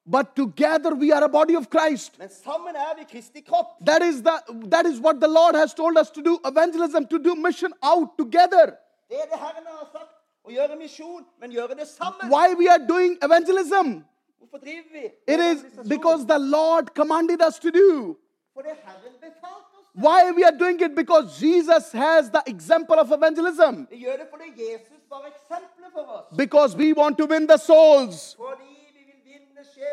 [0.06, 0.10] Er.
[0.10, 2.18] But together we are a body of Christ.
[2.18, 3.84] Men sammen er vi Kristi kropp.
[3.84, 4.40] That is, the,
[4.70, 8.16] that is what the Lord has told us to do evangelism, to do mission out
[8.18, 8.76] together.
[9.08, 10.12] Det er det Herren har sagt.
[10.46, 12.30] Å gjøre misjon, men gjøre det sammen.
[12.30, 14.04] Why we are doing evangelism?
[14.38, 15.10] Hvorfor driver vi?
[15.26, 18.16] It is because the Lord commanded us to do.
[18.54, 19.86] For det Herren befalte oss.
[19.94, 20.94] Why we are doing it?
[20.94, 23.86] Because Jesus has the example of evangelism.
[23.90, 26.36] Vi gjør det fordi Jesus var eksempelet for oss.
[26.36, 28.36] Because we want to win the souls.
[28.36, 29.45] Fordi vi vil vinne sjeler.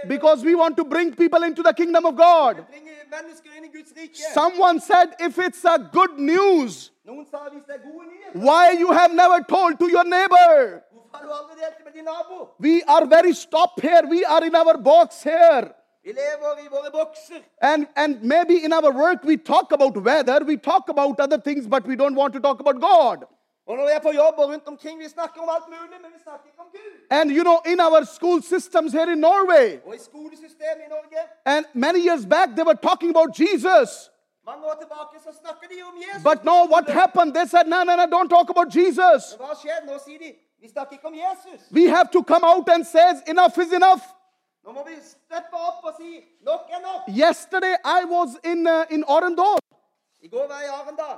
[0.08, 2.66] Because we want to bring people into the kingdom of God.
[2.70, 4.16] Bringe mennesker inn i Guds rike.
[4.34, 9.14] Someone said, if it's a good news, Noen sa hvis det er why you have
[9.14, 10.82] never told to your neighbor?
[10.94, 12.50] hvorfor har du aldri delt det med din nabo?
[12.60, 14.04] We are very stopped here.
[14.10, 15.74] We are in our box here.
[16.04, 17.42] Vi lever i våre bokser.
[17.62, 21.68] And, and maybe in our work we talk about weather, we talk about other things,
[21.68, 23.26] but we don't want to talk about God.
[23.68, 26.12] Og når vi er på jobb og rundt omkring, vi snakker om alt mulig, men
[26.16, 26.94] vi snakker ikke om Gud.
[27.10, 31.20] And you know, in our school systems here in Norway, Og i skolesystemet i Norge,
[31.46, 33.90] and many years back they were talking about Jesus.
[34.46, 36.24] mange år tilbake, så snakker de om Jesus.
[36.30, 37.30] But now what happened?
[37.38, 39.22] They said, no, no, no, don't talk about Jesus.
[39.40, 39.80] Men Hva skjer?
[39.90, 40.32] Nå sier de,
[40.64, 41.60] Vi snakker ikke om Jesus.
[41.72, 44.04] We have to come out and says enough is enough.
[44.66, 46.12] Nå må vi steppe opp og si
[46.50, 47.02] nok er nok.
[47.24, 49.58] Yesterday I was in uh, in Arendal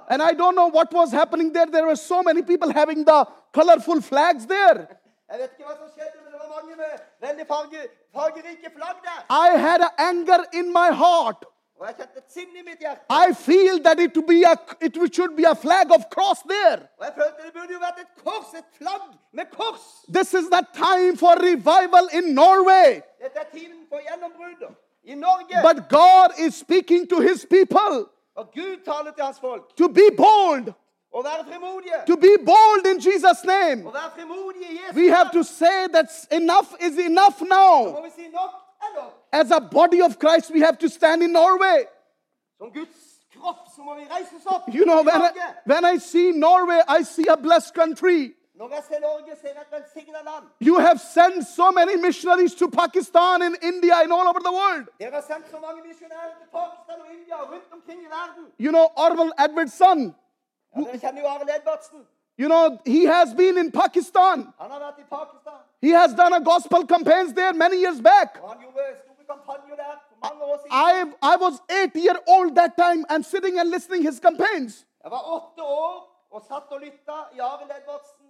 [0.10, 1.68] and I don't know what was happening there.
[1.68, 4.88] There were so many people having the colorful flags there.
[5.30, 6.92] Jeg vet ikke hva som skjedde, men det var mange med
[7.28, 7.80] veldig farge,
[8.14, 9.22] fargerike flagg der.
[9.30, 11.46] I had a anger in my heart.
[11.80, 13.02] Og jeg kjente et sinn i mitt hjerte.
[13.10, 16.80] I feel that it be a it should be a flag of cross there.
[17.00, 19.86] Og jeg følte det burde jo vært et kors, et flagg med kors.
[20.18, 23.02] This is the time for revival in Norway.
[23.22, 24.72] Dette tiden for gjennombruddet
[25.04, 25.56] i Norge.
[25.62, 29.76] But God is speaking to his people Og Gud taler til hans folk.
[29.78, 30.74] to be bold,
[31.14, 32.00] Å være frimodige.
[32.08, 33.88] to be bold in Jesus' name.
[33.88, 37.92] Å være frimodige i Jesu We have to say that enough is enough Så now.
[37.92, 39.12] må vi si nok er nok.
[39.32, 41.86] As a body of Christ, we have to stand in Norway.
[42.58, 42.98] Som Guds
[43.34, 45.30] kropp så må vi reise oss opp You know, when I,
[45.66, 48.34] when I see Norway, I see a blessed country.
[48.60, 50.44] Når jeg ser Norge, ser jeg et velsignet land.
[50.68, 54.86] You have sent so many missionaries to Pakistan and India and all over the world.
[55.00, 58.44] Dere har sendt så mange misjonærer til Pakistan og India og rundt omkring i verden.
[58.66, 60.00] You know, Arild Edvardsen,
[60.76, 62.00] Ja, dere kjenner jo Arild Edvardsen.
[62.42, 62.64] you know,
[62.96, 64.38] he has been in Pakistan.
[64.62, 65.60] Han har vært i Pakistan.
[65.86, 68.30] He has done a gospel campaigns there many years back.
[68.44, 70.74] Og han gjorde store kampanjer der for mange år siden.
[70.88, 70.92] I,
[71.34, 74.74] I was eight year old that time and sitting and listening his campaigns.
[75.04, 75.96] Jeg var åtte år
[76.36, 77.18] og satt og lytta
[77.80, 78.25] Edvardsen.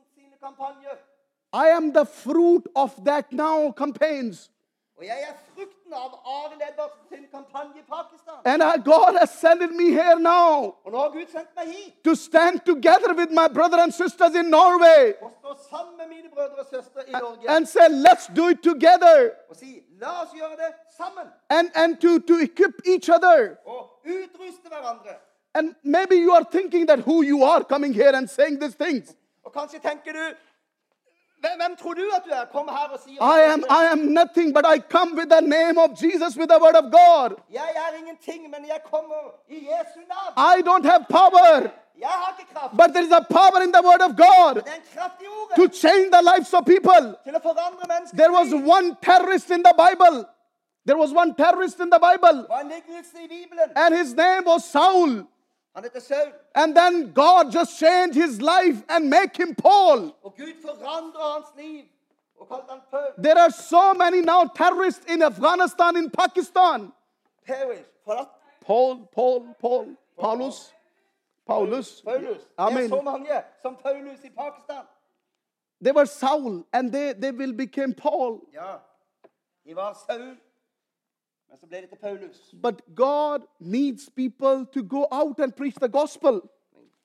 [1.53, 4.49] I am the fruit of that now campaigns.
[5.01, 8.35] Er frukten av Arild Edvardsen sin kampanje Pakistan.
[8.45, 12.03] And I, God has sent me here now Og nå har Gud sendt meg hit
[12.03, 16.29] to stand together with my brother and sisters in Norway og stå sammen med mine
[16.33, 20.31] brødre og søstre i Norge and say, let's do it together og si la oss
[20.33, 21.27] gjøre det sammen.
[21.49, 23.57] and, and to, to equip each other.
[23.65, 25.19] Og utruste hverandre.
[25.55, 29.15] And maybe you are thinking that who you are coming here and saying these things.
[29.45, 30.25] Og kanskje tenker du
[31.45, 32.45] hvem, tror du at du er?
[32.51, 35.77] Kom her og sier I am, I am nothing, but I come with the name
[35.77, 37.29] of Jesus, with the word of God.
[37.51, 40.31] Jeg er ingenting, men jeg kommer i Jesu navn.
[40.55, 42.71] I don't have power, Jeg har ikke kraft.
[42.77, 45.55] but there is a power in the word of God er en kraft i ordet
[45.59, 47.05] to change the lives of people.
[47.27, 48.17] til å forandre mennesker.
[48.21, 50.15] There was one terrorist in the Bible.
[50.87, 53.69] There was one terrorist in the Bible, var en i Bibelen.
[53.75, 55.09] and his name was Saul.
[55.75, 56.31] Han heter Saul.
[56.55, 60.15] And then God just changed his life and make him Paul.
[60.23, 61.83] Og Gud forandrer hans liv
[62.39, 63.23] og kalte han Paul.
[63.23, 66.91] There are so many now terrorists in Afghanistan, in Pakistan.
[68.05, 68.25] Paul.
[68.65, 70.73] Paul, Paul, Paul, Paulus,
[71.45, 72.01] Paulus.
[72.01, 72.37] Paulus.
[72.39, 72.89] Det er Amen.
[72.89, 74.83] så mange som Paulus i Pakistan.
[75.83, 78.39] They were Saul, and they, they will become Paul.
[78.53, 78.79] Ja,
[79.65, 80.37] de var Saul,
[81.49, 82.55] men så ble det til Paulus.
[82.61, 86.41] But God needs people to go out and preach the gospel.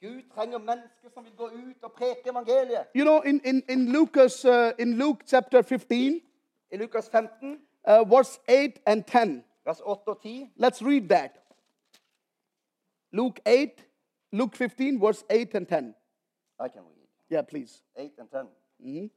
[0.00, 2.87] Gud trenger mennesker som vil gå ut og preke evangeliet.
[2.96, 6.20] You know, in, in, in Lucas, uh, in Luke chapter 15,
[6.72, 9.44] I Lukas 15, uh, verse 8 and 10.
[9.64, 10.50] vers 8 og 10.
[10.57, 11.31] Let's read that.
[13.12, 13.87] Luke 8,
[14.33, 15.94] Luke 15, verse 8 and 10.
[16.61, 17.09] I can read.
[17.31, 17.83] Yeah, please.
[17.96, 19.11] 8 and 10.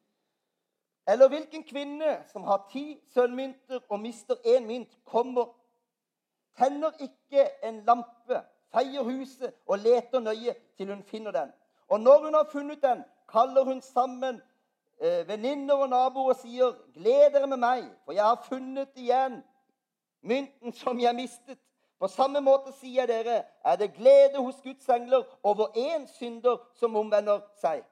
[1.07, 5.51] Eller hvilken kvinne som har ti sølvmynter og mister én mynt, kommer,
[6.57, 8.39] tenner ikke en lampe,
[8.73, 11.51] feier huset og leter nøye til hun finner den.
[11.87, 14.41] Og når hun har funnet den, kaller hun sammen
[15.01, 19.41] eh, venninner og naboer og sier, gled dere med meg, for jeg har funnet igjen
[20.23, 21.59] mynten som jeg mistet.
[21.99, 26.57] På samme måte sier jeg dere, er det glede hos Guds engler over én synder
[26.79, 27.83] som omvender seg.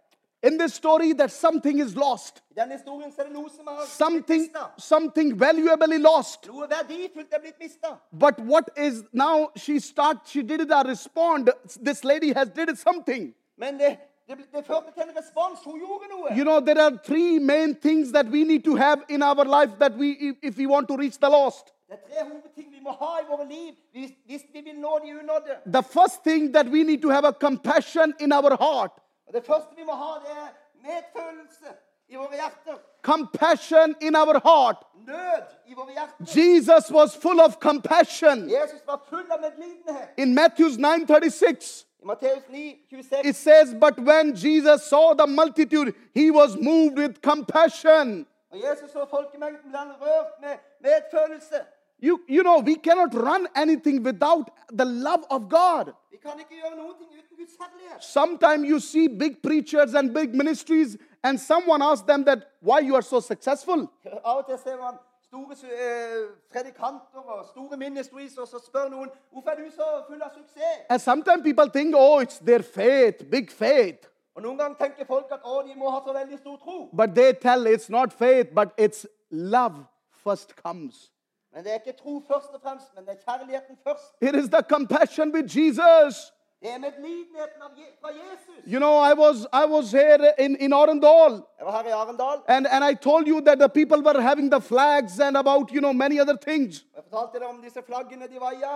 [0.44, 2.42] In this story, that something is lost.
[2.50, 6.48] I denne historien så er det noe som har blitt Something, something valuably lost.
[6.48, 7.98] Er.
[8.12, 11.50] But what is now she start she did a respond.
[11.86, 13.36] This lady has did something.
[13.58, 15.60] Men det, det, ble- det førte til en respons.
[15.64, 16.36] Hun gjorde.
[16.38, 19.78] You know, there are three main things that we need to have in our life
[19.80, 21.70] that we if, we want to reach the lost.
[21.90, 25.20] Er tre hovedting vi må ha i våre liv hvis, hvis vi vil nå de
[25.20, 25.56] unådde.
[25.66, 28.92] The first thing that we need to have a compassion in our heart.
[29.32, 30.48] Og Det første vi må ha, det er
[30.88, 31.70] medfølelse
[32.08, 32.80] i våre hjerter.
[33.02, 34.78] Compassion in our heart.
[35.08, 36.26] Nød i våre hjerter.
[36.40, 38.50] Jesus was full of compassion.
[38.50, 40.10] Jesus var full av medlidenhet.
[40.18, 45.94] In Matthew 9:36, I Matteus 9, 26 it says, "But when Jesus saw the multitude,
[46.16, 51.56] he was moved with compassion." Når Jesus så folkemengden, ble han rørt med medfølelse.
[52.02, 55.94] You, you know, we cannot run anything without the love of God.
[56.12, 58.04] Vi kan ikke gjøre noen ting uten Guds herlighet.
[58.04, 62.96] Sometimes you see big preachers and big ministries, and someone asks them that why you
[62.96, 63.88] are so successful.
[64.26, 69.14] Av og til ser man store eh, predikanter og store ministries, og så spør noen
[69.32, 70.82] hvorfor er du så full av suksess.
[70.90, 74.10] And sometimes people think, oh, it's their faith, big faith.
[74.36, 76.90] Og Noen ganger tenker folk at å, de må ha så veldig stor tro.
[76.94, 79.86] But they tell it's not faith, but it's love
[80.24, 81.12] first comes.
[81.54, 84.06] Men det er ikke tro først og fremst, men det er kjærligheten først.
[84.22, 86.14] It is the compassion with Jesus.
[86.62, 87.70] Det er medlidenheten av
[88.02, 88.74] fra Jesus.
[88.74, 92.38] You know, I was I was here in, in Arendal, Jeg var her i Arendal,
[92.48, 95.82] and, and I told you that the people were having the flags and about, you
[95.82, 96.86] know, many other things.
[96.96, 98.74] jeg fortalte om disse flaggene de vaia.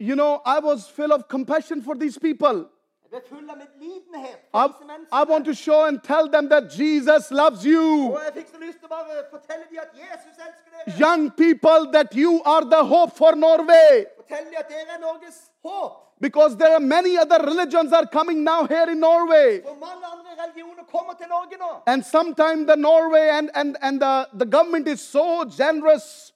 [0.00, 2.56] You know, I was full of compassion for these people.
[3.10, 4.66] Jeg ble full av medlidenhet I,
[5.10, 8.12] I want to show and tell them that Jesus loves you.
[8.12, 10.94] Og jeg fikk så lyst til å bare fortelle dem at Jesus elsker dere.
[11.00, 14.04] Young people, that you are the hope for Norway.
[14.20, 15.90] Fortell dem at dere er.
[16.20, 19.60] Because there are many other religions are coming now here in Norway.
[19.60, 21.82] For mange andre religioner kommer til Norge nå.
[21.86, 26.29] And sometimes the Norway and, and, and the, the government is so generous.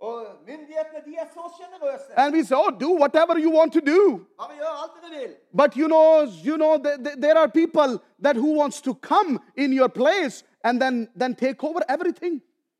[0.00, 2.12] Og myndighetene de er så sjenerøse.
[2.16, 4.20] And we say, oh, do whatever you want to do.
[4.38, 5.34] Bare gjør alt dere vil.
[5.56, 9.40] But you know, you know, th- th- there are people that who wants to come
[9.56, 12.32] in your place and then, then take over everything.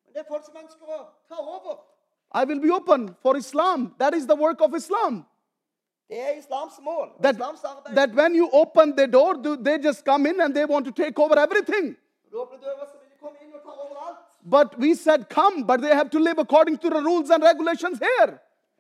[0.07, 1.75] Men det er folk som ønsker å ta over.
[2.35, 3.95] I will be open for Islam.
[3.99, 5.25] That is the work of Islam.
[6.11, 6.43] Er.
[7.23, 7.37] That,
[7.95, 10.93] that when you open the door, do- they just come in and they want to
[10.93, 11.97] take over everything.
[14.51, 17.99] But we said, come, but they have to live according to the rules and regulations
[17.99, 18.39] here.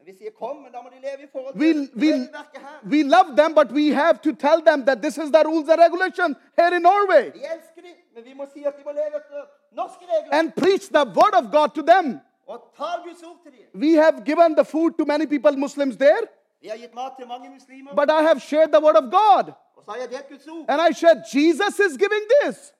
[0.08, 2.76] Vi sier kom, men da må de leve i forhold We, til we, regelverket her.
[2.92, 5.78] we love them, but we have to tell them that this is the rules and
[5.86, 7.24] regulations here in Norway.
[7.34, 9.42] Vi elsker dem, men vi må si at de må leve etter
[9.80, 10.32] norske regler.
[10.38, 12.20] And preach the word of God to them.
[12.46, 13.80] Og tal Guds ord til dem.
[13.84, 16.24] We have given the food to many people, Muslims there,
[16.62, 17.94] Vi har gitt mat til mange muslimer.
[17.94, 19.52] but I have shared the word of God.
[19.76, 20.64] Og så har jeg delt Guds ord.
[20.68, 22.72] And I said, Jesus is giving this.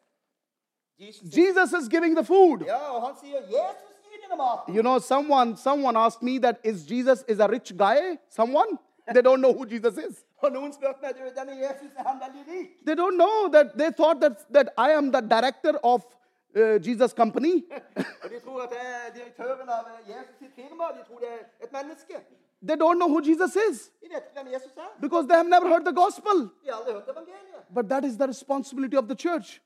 [0.99, 1.29] Jesus.
[1.29, 2.67] Jesus is giving the food.
[2.67, 4.69] Ja, og han sier Jesus gir dere mat.
[4.69, 8.19] You know, someone someone asked me that is Jesus is a rich guy?
[8.29, 8.79] Someone?
[9.13, 10.25] They don't know who Jesus is.
[10.43, 12.85] Og noen spurte meg, du, denne Jesus, er han veldig rik?
[12.87, 16.05] They don't know that they thought that, that I am the director of
[16.55, 17.65] uh, Jesus company.
[18.23, 20.93] Og de tror at det er direktøren av Jesus sitt firma.
[20.99, 21.47] De tror det er.
[22.61, 25.69] They don't know who Jesus is De vet ikke hvem Jesus because they have never
[25.69, 26.51] heard the gospel.
[26.65, 27.63] De har aldri hørt evangeliet.
[27.71, 29.63] But that is the responsibility of the church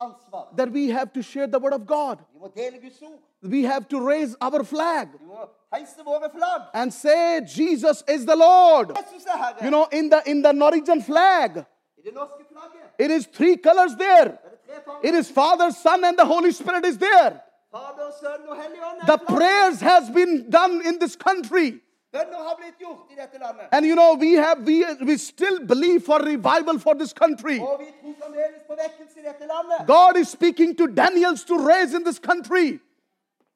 [0.00, 0.56] Men det kirkas ansvar.
[0.56, 2.18] that we have to share the word of God.
[2.32, 3.18] Vi må dele Guds ord.
[3.42, 6.62] We have to raise our flag Vi må heise våre flagg.
[6.74, 8.88] and say Jesus is the Lord.
[8.96, 9.64] Jesus er Herre.
[9.64, 11.50] You know, in the in the Norwegian flag,
[11.98, 14.28] I det norske flagget it is three colors there.
[14.28, 15.08] er det tre farger.
[15.08, 17.40] It is Father, Son, and the Holy Spirit is there.
[17.70, 21.80] Fader, Sønn og Hellig Ånd er The prayers has been done in this country.
[22.12, 23.66] Bønner har blitt gjort i dette landet.
[23.72, 27.58] And you know, we have we we still believe for revival for this country.
[27.60, 29.86] Og vi tror fremdeles på vekkelse i dette landet.
[29.86, 32.78] God is speaking to Daniels to raise in this country.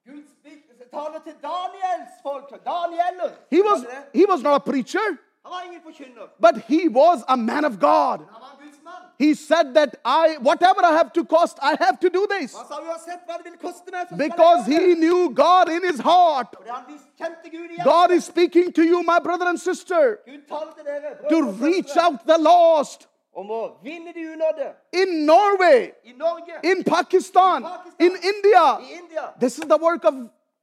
[0.07, 0.69] Gud spik-
[1.43, 2.49] Daniels folk.
[2.65, 3.31] Danieler.
[3.51, 4.21] He was Var det det?
[4.21, 5.09] he was not a preacher,
[5.45, 6.27] Han var ingen forkynner.
[6.41, 8.19] but he was a man of God.
[8.85, 9.29] Han var en Guds mann.
[9.29, 12.55] He said that I whatever I have to cost, I have to do this.
[12.57, 15.69] Han sa uansett hva er det vil koste meg, så skal Because he knew God
[15.69, 16.49] in his heart.
[16.57, 19.59] Fordi er han vis- kjente Gud i God is speaking to you, my brother and
[19.59, 23.09] sister, Gud taler til dere brødre to reach out the lost.
[23.37, 24.69] Om å vinne de unådde.
[24.93, 25.93] In Norway,
[26.63, 27.65] in Pakistan,
[27.99, 28.67] in India.
[29.41, 30.15] This is the work of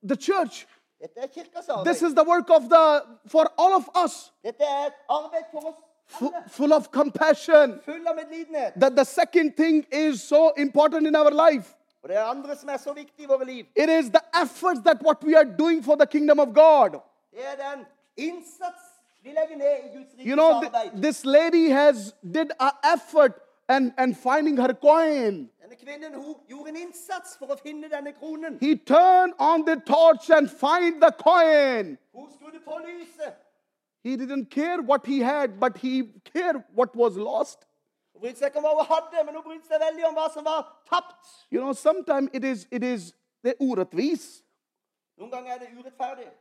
[0.04, 0.68] the church.
[1.02, 4.32] Er This is the work of the for all of us.
[6.10, 6.50] Dette et arbeid for oss Fu- alle.
[6.50, 7.80] full of compassion.
[7.86, 8.74] Full av medlidenhet.
[8.80, 11.76] That the second thing is so important in our life.
[12.04, 13.66] Og det er andre som er så viktig i våre liv.
[13.76, 17.00] It is the efforts that what we are doing for the kingdom of God.
[17.34, 17.86] Det er den
[18.18, 18.80] innsats
[19.24, 21.02] vi legger ned i Guds You know, th- arbeid.
[21.04, 23.34] this lady has did an effort
[23.68, 25.50] and, and finding her coin.
[25.62, 28.58] Denne kvinnen hun gjorde en innsats for å finne denne kronen.
[28.62, 31.98] He turned on the torch and find the coin.
[32.16, 33.36] Hun skrudde på lyset.
[34.04, 37.66] He didn't care what he had, but he cared what was lost.
[38.14, 40.28] Hun brydde seg ikke om hva hun hadde, men hun brydde seg veldig om hva
[40.34, 40.48] som.
[41.52, 44.44] You know, sometimes it is it is the uratvis
[45.20, 46.32] er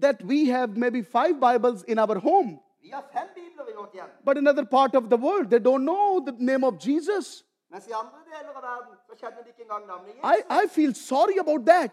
[0.00, 4.24] that we have maybe five Bibles in our home, Vi har fem bibler i vårt
[4.24, 7.44] but in other part of the world they don't know the name of Jesus.
[7.70, 10.64] i andre deler av verden så kjenner de ikke engang navnet I, Jesus.
[10.64, 11.90] I feel sorry about that.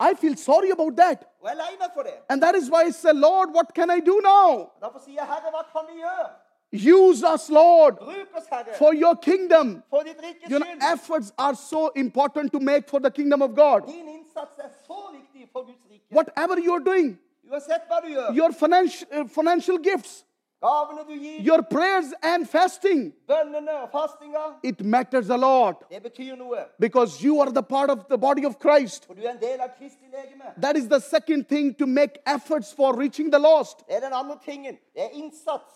[0.00, 1.24] I feel sorry about that.
[1.40, 2.14] Og jeg lei for det.
[2.28, 4.70] And that is why I say, Lord, what can I do now?
[4.82, 6.28] Derfor sier jeg, Herre, hva kan vi gjøre?
[6.74, 9.82] Use us, Lord, Bruk oss, Herre, for your kingdom.
[9.90, 13.54] for ditt rikes You know, efforts are so important to make for the kingdom of
[13.54, 13.86] God.
[13.86, 16.02] Din innsats er så viktig for Guds rike.
[16.10, 17.18] Whatever doing,
[17.48, 20.24] hva du gjør, your financial, uh, financial gifts,
[20.64, 26.02] gavene du gir, your prayers and fasting, bønnene og fastinga, it matters a lot det
[26.02, 26.64] betyr noe.
[26.78, 29.04] because you are the part of the body of Christ.
[29.06, 30.54] For du er en del av Kristi legeme.
[30.60, 33.84] That is the second thing to make efforts for reaching the lost.
[33.88, 34.78] Det er den andre tingen.
[34.94, 35.74] Det er innsats.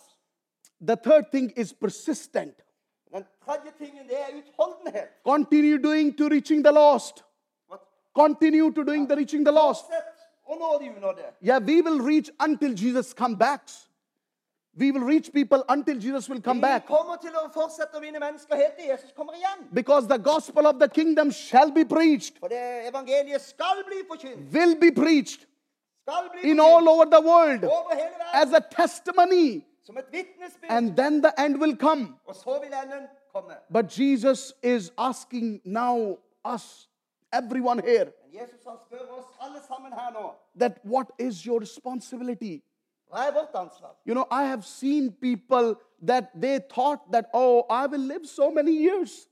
[0.81, 2.55] The third thing is persistent.
[3.15, 5.09] Den tredje tingen det er utholdenhet.
[5.25, 7.25] Continue doing to reaching the lost.
[7.69, 7.81] What?
[8.15, 9.85] Continue to doing the reaching the lost.
[9.87, 10.15] Fortsett
[10.49, 11.25] å nå de unådde.
[11.41, 13.69] Yeah, we will reach until Jesus come back.
[14.81, 16.87] We will reach people until Jesus will come Vi back.
[16.87, 19.67] kommer til å fortsette å vinne mennesker helt til Jesus kommer igjen.
[19.75, 24.53] Because the gospel of the kingdom shall be preached, For det evangeliet skal bli forkynt.
[24.53, 25.47] will be preached
[26.09, 29.65] Skal bli in all over the world over hele as a testimony.
[29.85, 30.71] Som et vitnesbyrd.
[30.71, 32.15] And then the end will come.
[32.27, 33.55] Og så vil enden komme.
[33.73, 36.89] But Jesus is asking now us,
[37.33, 40.31] everyone here, Jesus han spør oss alle sammen her nå.
[40.59, 42.63] that what is your responsibility?
[43.11, 43.95] Hva er vårt ansvar?
[44.07, 45.75] You know, I have seen people
[46.07, 49.27] that they thought that, oh, I will live so many years.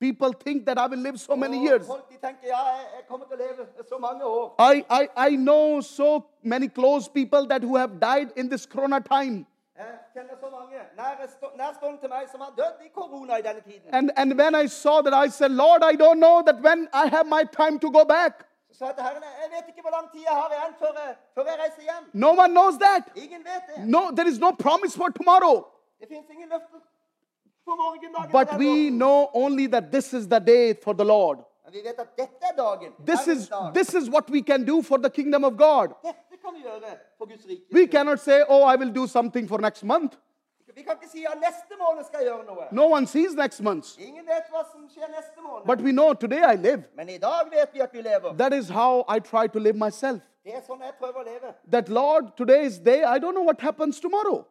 [0.00, 1.86] People think that I will live so many years.
[1.86, 4.54] folk de tenker ja, jeg, jeg kommer til å leve så mange år.
[4.74, 9.00] I, I, I know so many close people that who have died in this corona
[9.00, 9.46] time.
[9.78, 13.60] Jeg kjenner så mange nærstå- nærstående til meg som har dødd i korona i denne
[13.60, 13.88] tiden.
[13.92, 17.06] And, and when I saw that, I said, Lord, I don't know that when I
[17.16, 18.44] have my time to go back.
[18.78, 20.92] Så til Herren jeg vet ikke hvor lang tid jeg har igjen før
[21.34, 22.04] før jeg reiser hjem.
[22.12, 23.04] No one knows that.
[23.24, 23.88] Ingen vet det.
[23.94, 25.56] No, there is no promise for tomorrow.
[26.00, 26.80] Det fins ingen løfter
[27.64, 28.32] for morgendagen.
[28.38, 31.38] But we know only that this is the day for the Lord.
[31.64, 32.92] Men vi vet at dette er dagen.
[33.06, 33.74] This is, dag.
[33.74, 35.88] this is what we can do for the kingdom of God.
[36.04, 37.64] Dette kan vi gjøre for Guds rike.
[37.72, 40.12] We cannot say, oh, I will do something for next month.
[40.76, 42.64] Vi kan ikke si at neste måned skal jeg gjøre noe.
[42.70, 43.96] No one sees next month.
[43.98, 45.66] Ingen vet hva som skjer neste måned.
[45.66, 46.84] But we know today I live.
[46.94, 48.36] Men i dag vet vi at vi lever.
[48.36, 50.22] That is how I try to live myself.
[50.44, 51.54] Det er sånn jeg prøver å leve.
[51.70, 54.44] That Lord, today is day, I don't know what happens tomorrow.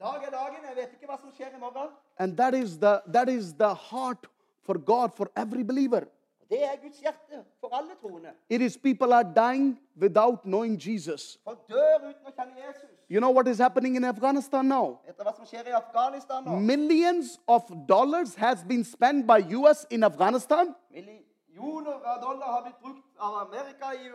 [0.00, 0.60] Dag er dagen.
[0.68, 1.88] Jeg vet ikke hva som skjer i morgen.
[2.18, 4.28] And that is the that is the heart
[4.62, 6.04] for God for every believer.
[6.50, 8.30] Det er Guds hjerte for alle troende.
[8.48, 11.38] It is people are dying without knowing Jesus.
[11.44, 12.97] Folk dør uten å kjenne Jesus.
[13.10, 15.00] You know what is happening in Afghanistan now?
[15.06, 16.58] Vet dere hva som skjer i Afghanistan nå?
[16.60, 22.82] Millions of dollars has been spent by US in Afghanistan Millioner av dollar har blitt
[22.82, 24.10] brukt av Amerika i,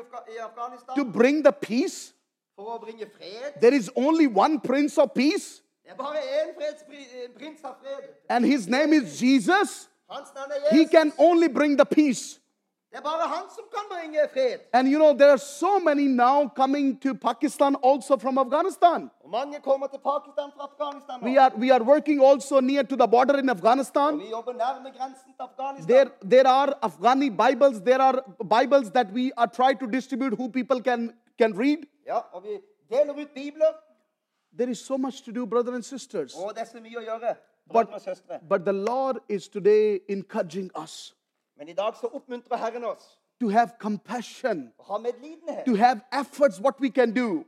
[0.46, 2.14] Afga i to bring the peace.
[2.56, 3.60] for å bringe fred.
[3.60, 8.10] There is only one prince of peace er bare én fredspri- en prins av fred.
[8.30, 9.89] and his name is Jesus.
[10.10, 12.39] Er He can only bring the peace.
[14.74, 19.10] And you know there are so many now coming to Pakistan also from Afghanistan.
[19.24, 21.28] Og mange kommer til Pakistan fra Afghanistan nå.
[21.28, 24.20] We are we are working also near to the border in Afghanistan.
[24.20, 25.96] vi jobber nærme grensen til Afghanistan.
[25.96, 27.82] There, there are Afghani Bibles.
[27.82, 28.22] There are
[28.60, 31.78] Bibles that we are trying to distribute who people can, can read.
[32.06, 32.50] Ja, og vi
[32.89, 33.74] deler ut bibler.
[34.58, 36.36] There is so much to do, brothers and sisters.
[36.36, 37.36] Er så mye å gjøre,
[37.68, 38.39] But, brødre og søstre.
[38.50, 41.16] but the Lord is today encouraging us
[41.58, 44.72] Men i dag så oppmuntrer Herren oss to have compassion,
[45.66, 47.45] to have efforts, what we can do,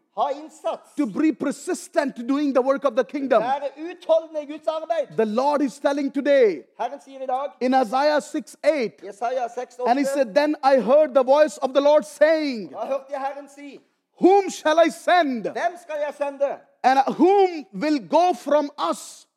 [0.98, 3.42] to be persistent to doing the work of the kingdom.
[3.42, 5.16] være utholdende i Guds.
[5.16, 9.80] The Lord is telling today Herren sier i dag, in Isaiah 6 8, Jesaja 6,
[9.88, 13.20] and he said, Then I heard the voice of the Lord saying, da hørte jeg
[13.20, 13.80] Herren si,
[14.22, 15.46] Whom shall I send?
[15.82, 19.28] skal jeg sende, And whom will go from us?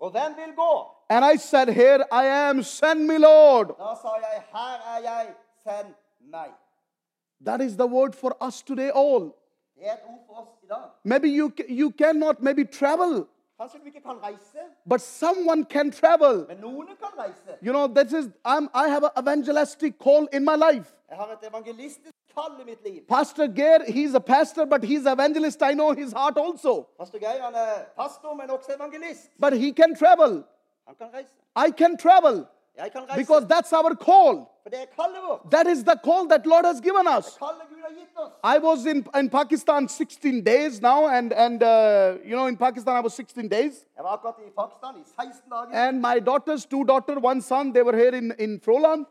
[1.10, 1.24] Og hvem vil gå?
[1.24, 3.66] And I said, Here I am, send me, Lord.
[3.68, 5.26] Da sa jeg, her er jeg,
[5.62, 5.94] send
[6.32, 6.50] meg.
[7.44, 9.32] That is the word for us today, all.
[9.76, 10.90] Det er et ord for oss i dag.
[11.04, 13.26] Maybe you, you cannot maybe travel,
[13.60, 14.58] Kanskje du ikke kan reise,
[14.90, 16.46] but someone can travel.
[16.48, 17.58] men noen kan reise.
[17.62, 20.94] You know, this is, I'm, I have an evangelistic call in my life.
[21.10, 23.02] Jeg har et evangelistisk kall i mitt liv.
[23.08, 25.62] Pastor Geir, he's a pastor, but he's evangelist.
[25.62, 26.86] I know his heart also.
[26.98, 29.30] Pastor Geir han er pastor, men også evangelist.
[29.40, 30.44] But he can travel.
[30.88, 31.32] Han kan reise.
[31.66, 32.46] I can travel
[32.78, 34.34] Jeg kan reise, because that's our call.
[34.62, 35.50] for det kallet vårt.
[35.50, 37.26] That is the call that Lord has given us.
[37.38, 38.32] Kallet Gud har gitt oss.
[38.54, 42.96] I was in, in Pakistan 16 days now, and, and uh, you know, in Pakistan
[42.96, 43.74] I was 16 days.
[43.96, 45.88] Jeg var akkurat i Pakistan i 16 dager.
[45.88, 49.04] And my daughters, two daughters, one son, they were here in, in Froland.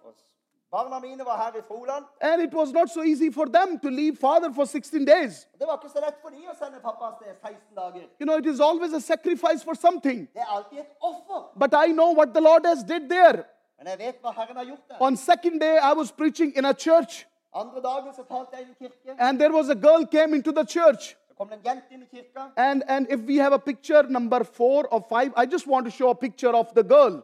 [2.22, 5.48] And it was not so easy for them to leave father for 16 days.
[5.60, 8.08] Det var ikke så lett for de å sende pappa av sted 16 dager.
[8.20, 10.28] You know, it is always a sacrifice for something.
[10.36, 11.50] Er alltid et offer.
[11.56, 13.44] But I know what the Lord has did there.
[13.78, 14.96] Men jeg vet hva Herren har gjort der.
[15.00, 18.70] On second day, I was preaching in a church, Andre dagen så talte jeg i
[18.70, 19.16] en kirke.
[19.20, 21.16] and there was a girl came into the church.
[21.28, 22.42] Så kom det en jente inn i kirka.
[22.58, 25.92] And, and if we have a picture number four or five, I just want to
[25.92, 27.24] show a picture of the girl.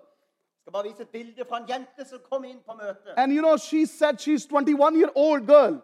[3.18, 5.82] And you know, she said she's 21 year old girl.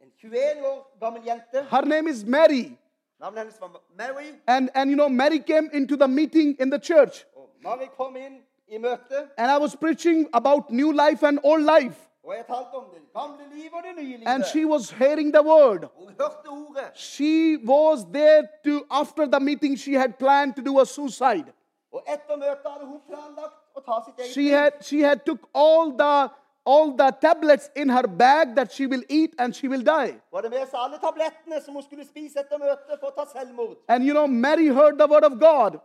[0.00, 1.66] En 21 år gammel jente.
[1.70, 2.78] Her name is Mary.
[3.20, 4.34] Navnet hennes var Mary.
[4.46, 7.24] And, and you know, Mary came into the meeting in the church.
[7.62, 9.28] Mary kom inn i møtet.
[9.38, 12.08] And I was preaching about new life and old life.
[12.24, 14.28] Og jeg talte om det gamle livet og det nye livet.
[14.28, 15.88] And she was hearing the word.
[15.94, 16.90] Hun hørte ordet.
[16.94, 21.52] She was there to, after the meeting, she had planned to do a suicide.
[23.74, 25.24] Og Og etter møtet hadde hun planlagt å ta sitt eget She had, she had
[25.26, 26.30] took all the,
[26.64, 30.12] all the tablets in her bag that she will eat and she will die.
[30.30, 33.26] Hun hadde med seg alle tablettene som hun skulle spise etter møtet for å ta
[33.26, 33.76] selvmord.
[33.88, 35.80] And you know, Mary heard the word of God.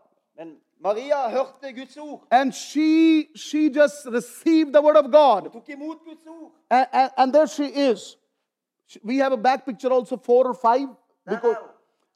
[0.80, 2.22] Maria hørte Guds ord.
[2.32, 5.52] And she, she just received the word of God.
[5.52, 6.52] Tok imot Guds ord.
[6.70, 8.16] And, and, and there she is.
[9.04, 10.88] We have a back picture also, four or five.
[11.28, 11.58] Because,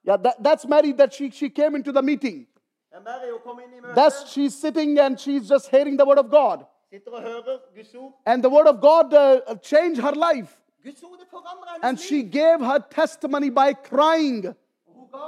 [0.04, 2.48] yeah, that, that's Mary that she, she came into the meeting.
[2.94, 6.06] Men Mary hun kom inn i møtet, That's she's sitting and she's just hearing the
[6.06, 6.66] word of God.
[6.90, 8.14] sitter og hører Guds ord.
[8.26, 10.58] And the word of God uh, uh changed her life.
[10.84, 14.46] Guds ord er det forandrer And she gave her testimony by crying.
[14.48, 15.28] Og Hun ga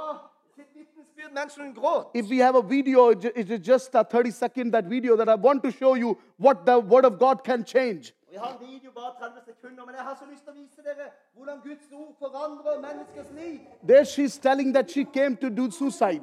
[0.56, 2.06] sitt vitnesbyrd mens hun gråt.
[2.14, 5.36] If we have a video, it is just a 30 second that video that I
[5.46, 8.12] want to show you what the word of God can change.
[8.30, 10.82] Vi har en video bare 30 sekunder, men jeg har så lyst til å vise
[10.84, 13.58] dere hvordan Guds ord forandrer menneskers liv.
[13.88, 16.22] There she's telling that she came to do suicide.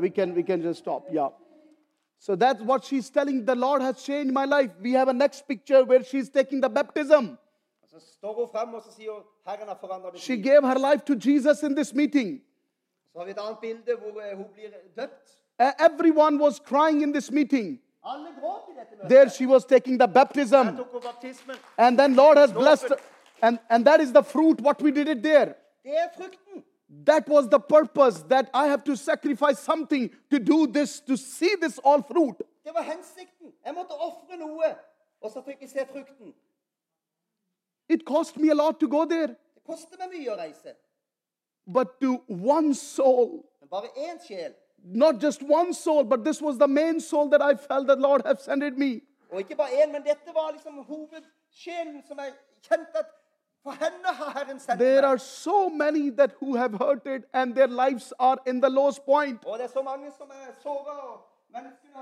[0.00, 1.06] we can we can just stop.
[1.12, 1.28] Yeah.
[2.18, 3.44] So that's what she's telling.
[3.44, 4.70] The Lord has changed my life.
[4.80, 7.38] We have a next picture where she's taking the baptism.
[7.82, 10.62] Og Så står hun frem og så sier hun, Herren har forandret mitt She gave
[10.62, 12.42] her life to Jesus in this meeting.
[13.12, 15.36] Så har vi et annet bilde hvor eh, hun blir døpt.
[15.58, 17.80] Everyone was crying in this meeting.
[18.04, 19.08] Alle gråt i dette møtet.
[19.08, 20.76] There she was taking the baptism.
[20.76, 21.56] tok hun baptismen.
[21.78, 22.92] And then Lord has blessed.
[23.42, 25.54] And, and that is the fruit, what we did it there.
[27.06, 31.54] That was the purpose that I have to sacrifice something to do this, to see
[31.60, 32.36] this all fruit.
[32.64, 33.52] Det var hensikten.
[33.64, 34.74] Jeg måtte ofre noe,
[35.22, 36.34] og så fikk jeg se frukten.
[37.88, 39.26] It cost me a lot to go there.
[39.54, 40.74] Det koster meg mye å reise.
[41.66, 44.52] But to one soul, Men bare én sjel.
[44.82, 48.22] not just one soul, but this was the main soul that I felt that Lord
[48.26, 49.00] have sent me.
[49.30, 52.32] Og ikke bare én, men dette var liksom hovedsjelen som jeg
[52.66, 53.06] kjente at
[53.62, 57.54] for henne har Herren sendt There are so many that who have hurt it and
[57.54, 59.44] their lives are in the lowest point.
[59.44, 60.26] Og det så mange som
[60.62, 61.20] såra, og
[61.54, 62.00] menneskene på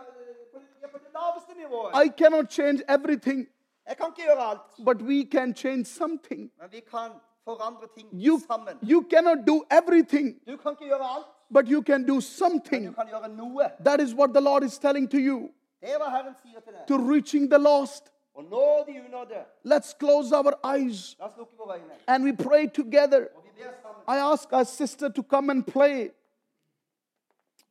[0.59, 2.05] det- på det laveste nivået.
[2.07, 3.49] I cannot change everything,
[3.89, 6.41] Jeg kan ikke gjøre alt, but we can change something.
[6.61, 7.11] men vi kan
[7.45, 8.41] forandre ting You,
[8.83, 12.95] you cannot do everything, Du kan ikke gjøre alt, but you can do something.
[12.95, 13.65] kan gjøre noe.
[13.85, 15.51] That is what the Lord is telling to you.
[15.83, 16.87] Er hva Herren sier til deg.
[16.89, 18.13] To reaching the lost.
[18.39, 19.45] Og nå de unådde.
[19.65, 21.93] Let's close our eyes La oss lukke våre øyne.
[22.07, 23.27] and we pray together.
[23.35, 24.03] Og vi ber sammen.
[24.09, 26.11] I ask our sister to come and play.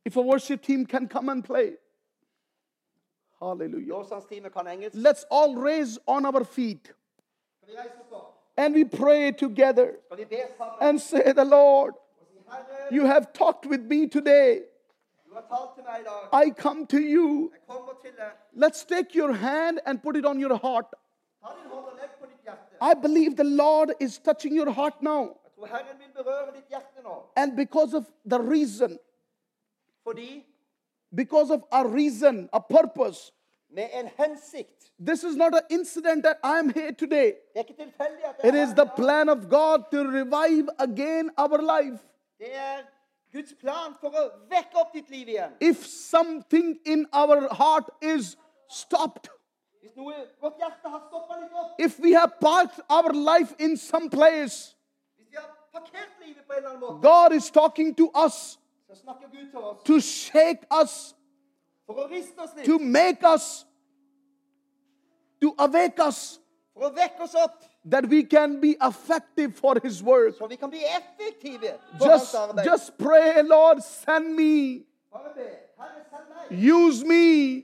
[0.06, 1.76] If a worship team can come and play.
[3.42, 3.88] Hallelujah.
[3.94, 4.96] Lovsangsteamet kan engelsk.
[4.96, 6.84] Let's all raise on our feet
[7.64, 8.34] Skal vi reise oss opp?
[8.58, 10.90] and we pray together Skal vi be sammen?
[10.90, 14.62] and say, The Lord, Og si, Herre, you have talked with me today.
[16.34, 17.52] I come to you.
[17.54, 18.32] Jeg kommer til deg.
[18.54, 20.86] Let's take your hand and put it on your heart.
[21.42, 22.78] Ta din hånd og legg på ditt hjerte.
[22.82, 25.22] I believe the Lord is touching your heart now.
[25.22, 27.24] Jeg tror Herren vil berøre ditt hjerte nå.
[27.36, 29.00] And because of the reason,
[31.16, 33.32] because of a reason, a purpose,
[33.70, 34.92] med en hensikt.
[35.00, 37.34] this is not an incident that I am here today.
[37.56, 41.30] Er ikke tilfeldig at It det is er the plan of God to revive again
[41.38, 42.00] our life.
[43.34, 45.56] Guds plan for å vekke opp ditt liv igjen.
[45.60, 48.36] If something in our heart is
[48.70, 49.30] stopped,
[49.82, 51.04] Hvis noe vårt hjerte har
[51.40, 54.76] litt opp, if we have parked our life in some place,
[55.16, 58.58] hvis vi har parkert livet på en eller annen måte, God is talking to us
[58.88, 61.16] så snakker Gud til oss to shake us,
[61.86, 63.66] for å riste oss litt, to make us,
[65.42, 66.40] to awake us,
[66.74, 70.36] for å vekke oss opp, that we can be effective for His work.
[70.38, 71.74] så vi kan bli effektive
[72.06, 72.36] Just,
[72.66, 75.42] just pray, Lord, send me, Bare be.
[75.78, 76.74] Herre, send meg.
[76.74, 77.64] use me.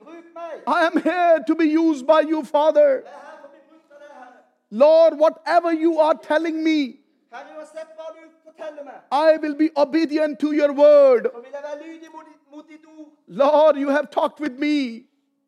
[0.67, 3.03] I am here to be used by you, Father.
[3.05, 4.39] Er her for å bli brukt av deg, Herre.
[4.71, 6.99] Lord, whatever you are telling me,
[7.31, 11.27] Herre, uansett hva du forteller meg, I will be obedient to your word.
[11.33, 13.07] så vil jeg være lydig mot ditt, mot ditt ord.
[13.27, 15.05] Lord, you have talked with me.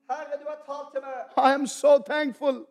[0.09, 1.47] Herre, du har talt til meg.
[1.49, 2.65] I am so thankful.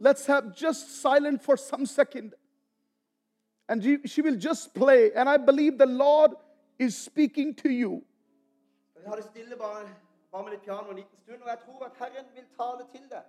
[0.00, 2.34] Let's have just silent for some second.
[3.68, 5.10] And she, will just play.
[5.14, 6.32] And I believe the Lord
[6.78, 8.02] is speaking to you.
[9.06, 9.88] Har stille bare,
[10.32, 13.04] bare med litt piano en liten stund, og jeg tror at Herren vil tale til
[13.10, 13.22] deg.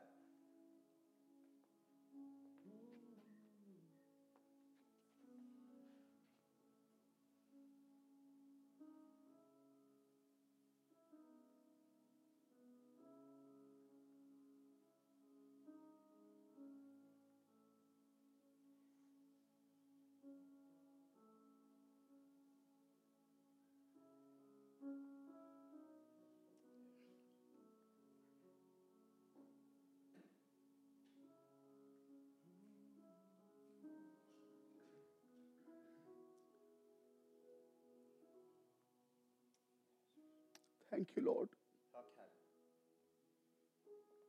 [40.98, 41.50] Thank you, Lord,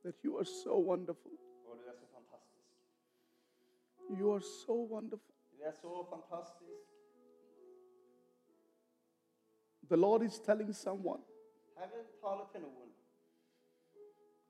[0.03, 1.31] that you are so wonderful.
[4.11, 4.15] Er.
[4.15, 5.33] You are so wonderful.
[5.59, 5.73] Er.
[9.87, 11.23] The Lord is telling someone,
[11.75, 12.93] Herren taler til noen.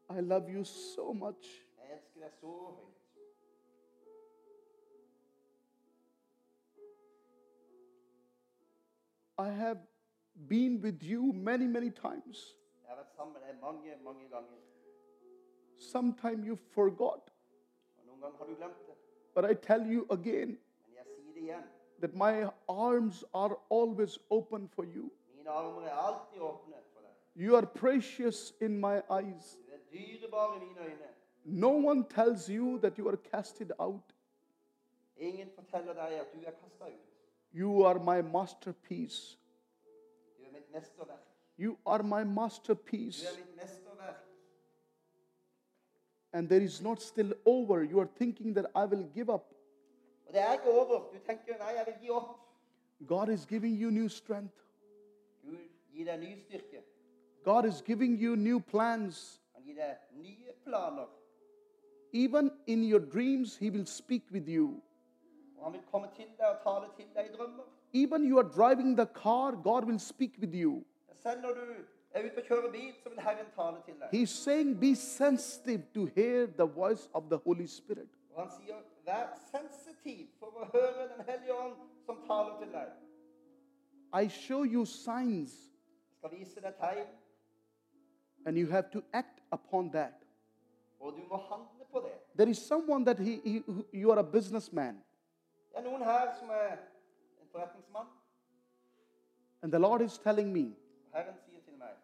[0.10, 1.66] I love you so much.
[1.78, 2.96] Jeg elsker deg så høyt.
[9.38, 9.89] I have
[10.48, 12.56] been with you many, many times.
[12.82, 14.56] Jeg har vært sammen med deg mange, mange ganger.
[15.78, 17.32] Sometime you forgot,
[18.00, 18.96] Og noen ganger har du glemt det.
[19.36, 21.64] but I tell you again Men jeg sier det igjen.
[22.00, 25.10] that my arms are always open for you.
[25.38, 27.46] Mine armer er alltid åpne for deg.
[27.48, 29.58] You are precious in my eyes.
[29.68, 31.08] Du er dyrebar i mine øyne.
[31.46, 34.16] No one tells you that you are casted out.
[35.18, 37.00] Ingen forteller deg at du er kasta ut.
[37.54, 39.39] You are my masterpiece.
[41.58, 43.24] You are my masterpiece.
[43.24, 44.16] er.
[46.32, 47.84] And there is not still over.
[47.84, 49.54] You are thinking that I will give up.
[50.34, 51.00] Er ikke over.
[51.14, 52.40] Du tenker nei, jeg vil gi opp.
[53.08, 54.56] God is giving you new strength.
[55.44, 55.58] Gud
[55.94, 56.84] gir deg ny styrke.
[57.44, 59.42] God is giving you new plans.
[59.56, 61.08] Han gir deg nye planer.
[62.12, 64.82] Even in your dreams, He will speak with you.
[67.94, 68.30] Og han vil komme til deg og tale til deg i drømmer.
[68.30, 70.84] Even you are driving the car, God will speak with you.
[71.14, 71.62] Selv når du
[72.12, 74.08] er ute og kjører bil, så vil Herren tale til deg.
[74.22, 78.10] He's saying, Be sensitive to hear the voice of the Holy Spirit.
[78.34, 78.76] Og han sier,
[79.06, 81.76] vær sensitiv for å høre Den hellige ånd
[82.06, 82.88] som taler til deg.
[84.24, 85.72] I show you signs,
[86.10, 87.08] Jeg skal vise deg tegn,
[88.46, 90.14] and you have to act upon that.
[91.00, 92.12] og du må handle på det.
[92.38, 93.64] There is someone that he, he,
[93.94, 95.04] you are a businessman,
[95.72, 96.80] Det er noen her som er en
[97.52, 98.08] forretningsmann.
[99.62, 100.76] and the Lord is telling me,
[101.14, 101.96] Herren sier til meg,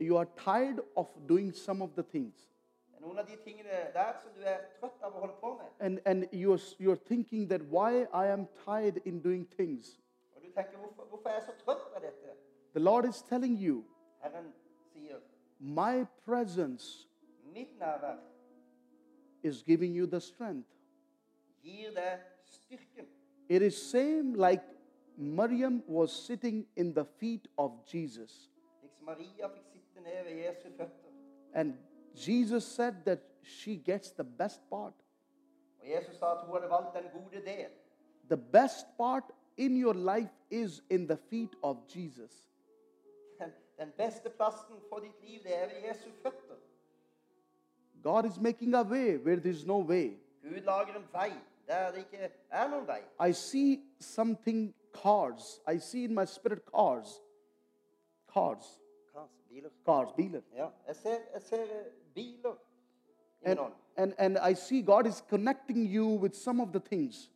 [0.00, 2.48] You are tired of doing some of the things.
[2.96, 5.66] er noen av de tingene der som du er trøtt av å holde på med.
[5.80, 10.00] And, and you're, you're thinking that why I am tired in doing things.
[10.36, 12.34] Og du tenker, hvorfor, hvorfor er jeg så trøtt av dette?
[12.72, 13.84] The Lord is telling you,
[14.22, 14.52] Herren
[14.92, 15.18] sier,
[15.60, 17.06] My presence
[17.54, 18.16] mitt nærvær
[19.42, 20.68] is giving you the strength.
[21.62, 23.06] gir deg styrken.
[23.48, 24.62] It is same like
[25.16, 28.50] Maryam was sitting in the feet of Jesus.
[28.82, 31.10] Liksom Maria fikk sitte ned ved Jesu føtter.
[31.54, 31.74] And
[32.14, 34.94] Jesus said that she gets the best part.
[35.80, 37.66] Og Jesus sa at hun hadde valgt den gode.
[38.28, 39.24] The best part
[39.56, 42.48] in your life is in the feet of Jesus.
[43.38, 46.54] Den, den beste plassen for ditt liv, det er ved Jesu føtter.
[48.02, 50.18] God is making a way where there is no way.
[51.66, 53.28] Gud lager en vei der det ikke er vei.
[53.28, 55.60] I see something cars.
[55.74, 57.22] I see in my spirit cars.
[58.32, 58.80] Cars.
[59.12, 59.20] Hva?
[59.48, 59.70] Biler?
[59.84, 60.40] Cars, biler.
[60.56, 62.54] Ja, jeg ser, jeg ser eh, biler
[63.46, 63.58] And,
[63.96, 67.30] and, and I see God is connecting you with some of the things.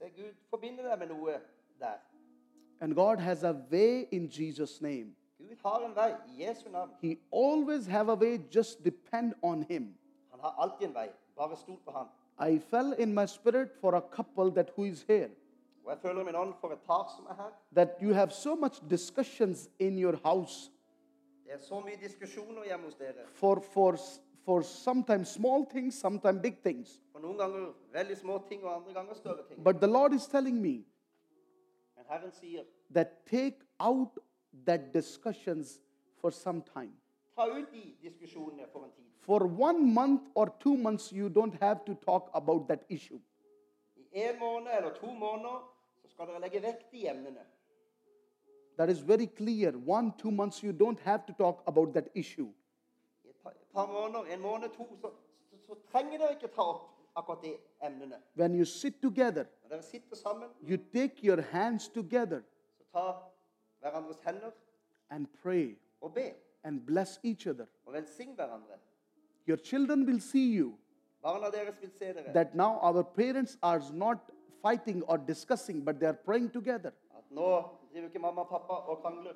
[0.00, 1.40] Gud forbinde deg med noe
[1.80, 1.98] der.
[2.80, 5.16] And God has a way in Jesus' name.
[5.38, 6.90] Gud har en vei i Jesu navn.
[7.00, 9.94] He always have a way, just depend on him.
[10.30, 11.08] Han har alltid en vei.
[11.36, 12.06] Bare stol på han.
[12.40, 15.30] I fell in my spirit for a couple that who is here.
[15.84, 17.50] Og jeg føler i min ånd for et par som er her.
[17.74, 20.70] That you have so much discussions in your house
[21.44, 23.24] Det er så mye diskusjoner hjemme hos dere.
[23.26, 23.96] for, for,
[24.44, 27.00] for sometimes small things, sometimes big things.
[27.12, 29.64] For noen ganger veldig små ting, og andre ganger større ting.
[29.64, 30.84] But the Lord is telling me
[31.96, 32.62] Men Herren sier,
[32.94, 34.18] that take out
[34.66, 35.80] that discussions
[36.20, 36.92] for some time.
[37.38, 39.04] Ta ut de diskusjonene for en tid.
[39.20, 43.20] For one month or two months, you don't have to talk about that issue.
[44.12, 47.44] I en måned eller to måneder så skal dere legge vekk de emnene.
[48.76, 49.72] That is very clear.
[49.86, 52.48] One, two months, you don't have to talk about that issue.
[53.24, 55.10] I et par, et par måneder, en måned, to, så,
[55.50, 56.84] så, så trenger dere ikke ta opp
[57.16, 58.16] akkurat de emnene.
[58.36, 62.42] When you sit together, Når dere sitter sammen, you take your hands together
[62.78, 63.12] så ta
[63.80, 64.50] hverandres hender
[65.10, 66.34] and pray og be.
[66.68, 67.66] And bless each other.
[67.86, 68.76] Og velsign hverandre.
[69.48, 70.72] Your children will see you
[71.24, 72.32] Barna deres vil se dere.
[72.32, 74.18] that now our parents are not
[74.62, 76.90] fighting or discussing, but they are praying together.
[77.18, 79.32] At nå driver ikke mamma pappa og krangler.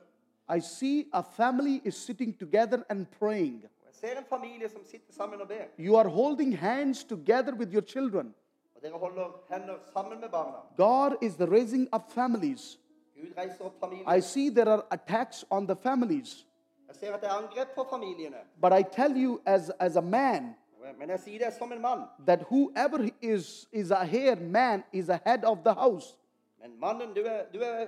[0.56, 3.62] I see a family is sitting together and praying.
[3.86, 5.64] Jeg ser en familie som sitter sammen og ber.
[5.78, 8.34] You are holding hands together with your children.
[8.76, 10.56] Og dere holder hender sammen med barna.
[10.76, 12.78] God is the raising up families.
[13.20, 14.16] Gud reiser opp familier.
[14.16, 16.46] I see there are attacks on the families.
[16.88, 18.36] Jeg ser at det er angrep på familiene.
[18.60, 20.54] But I tell you, as, as a man,
[20.98, 22.00] Men jeg sier det som en mann.
[22.26, 26.16] that whoever is, is a here man is a head of the house.
[26.60, 27.86] Men mannen, du er, du er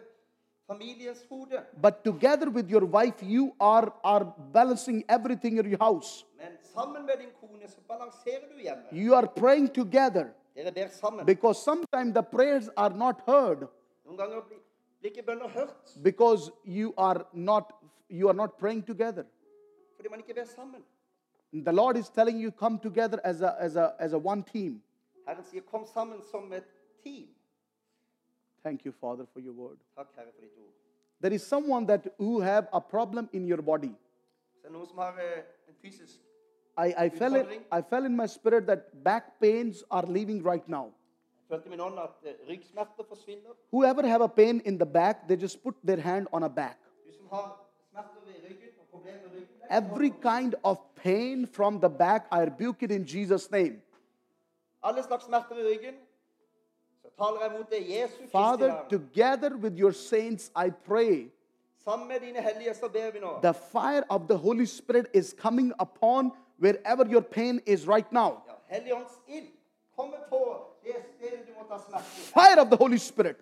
[0.67, 1.63] familiens hode.
[1.83, 6.25] But together with your wife, you are, are balancing everything in your house.
[6.39, 8.83] Men sammen med din kone så balanserer du hjemme.
[8.93, 10.27] You are praying together
[10.57, 11.27] Dere ber sammen.
[11.27, 13.67] because sometimes the prayers are not heard
[14.07, 14.59] Noen ganger blir
[15.01, 17.65] blir ikke bønner hørt because you are not
[18.09, 19.25] you are not praying together.
[19.97, 20.83] fordi man ikke ber sammen.
[21.53, 24.83] The Lord is telling you come together as a as a as a one team.
[25.27, 26.65] Herren sier 'kom sammen som et
[27.07, 27.35] team'.
[28.63, 29.79] Thank you, Father, for your word.
[29.97, 30.73] Takk, Herre, for ditt ord.
[31.21, 33.95] There is someone that who have a problem in your body.
[34.55, 36.21] Så er det noen som har eh, en fysisk
[36.79, 40.69] I, I fell in, I fell in my spirit that back pains are leaving right
[40.69, 40.85] now.
[40.85, 43.51] Jeg følte i min ånd at eh, ryggsmerter forsvinner.
[43.71, 46.79] Whoever have a pain in the back, they just put their hand on a back.
[47.07, 47.64] Du som har
[49.71, 53.81] Every kind of pain from the back, I rebuke it in Jesus' name.
[54.83, 55.95] Alle slags smerter i ryggen.
[57.03, 61.31] Så taler jeg mot det i Jesu Kristi Father, together with your saints, I pray
[61.85, 63.39] Sammen med dine hellige så ber vi nå.
[63.43, 68.43] the fire of the Holy Spirit is coming upon wherever your pain is right now.
[68.49, 69.49] Ja, Helligåndens ild
[69.97, 72.05] kommer på det stedet du måtte ha smerte.
[72.07, 73.37] Fire of the Holy Spirit.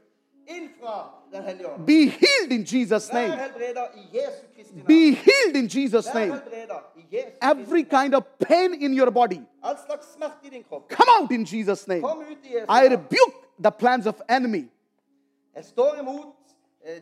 [0.49, 1.87] Ild fra Den hellige ånd.
[1.87, 3.37] Be healed in Jesus' name.
[3.37, 4.87] helbreda i Jesu Kristi navn.
[4.87, 6.33] Be healed in Jesus' name.
[6.33, 10.63] helbreda i Jesu Every kind of pain in your body, All slags smerte i din
[10.65, 10.89] kropp.
[10.89, 12.05] come out in Jesus' name.
[12.05, 12.91] I Jesu I navn.
[12.93, 14.65] rebuke the plans of enemy
[15.57, 16.27] Jeg står imot
[16.85, 17.01] eh,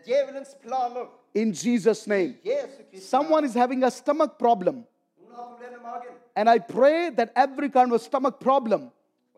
[1.35, 2.35] in Jesus' name.
[2.45, 4.87] I Jesu Kristi Someone is having a stomach problem, navn.
[5.19, 6.15] Noen har problemer med magen.
[6.37, 8.91] and I pray that every kind of stomach problem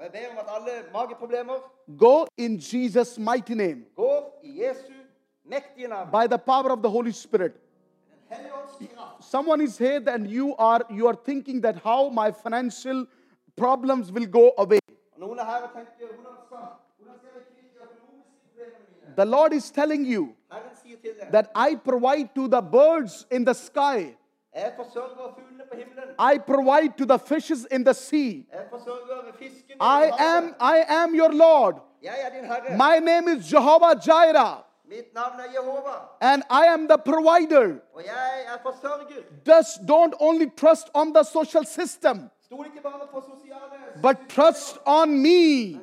[0.02, 1.58] jeg ber om at alle mageproblemer
[1.98, 4.92] go in Jesus' mighty name går i Jesu
[5.44, 6.08] mektige navn.
[6.10, 7.52] by the power of the Holy Spirit.
[7.52, 9.24] Den hellige ånds kraft.
[9.24, 13.06] Someone is here and you are you are thinking that how my financial
[13.56, 14.78] problems will go away.
[15.18, 16.58] Noen er her og tenker hvordan skal,
[16.98, 19.14] hvordan skal jeg kvitte de økonomiske problemene mine?
[19.16, 20.22] The Lord is telling you
[20.52, 23.98] Herren sier til deg that I provide to the birds in the sky.
[24.54, 25.51] Jeg forsørger fuglene på himmelen.
[26.18, 28.46] I provide to the fishes in the sea.
[29.38, 31.76] Fisken i am I am your Lord.
[32.04, 32.76] Er.
[32.76, 34.64] My name is Jehovah Jireh er
[36.20, 37.82] and I am the provider.
[37.96, 38.02] Er.
[39.44, 44.78] Just don't only trust on the social system, Stol ikke bare på sosiale but trust
[44.84, 45.78] on me.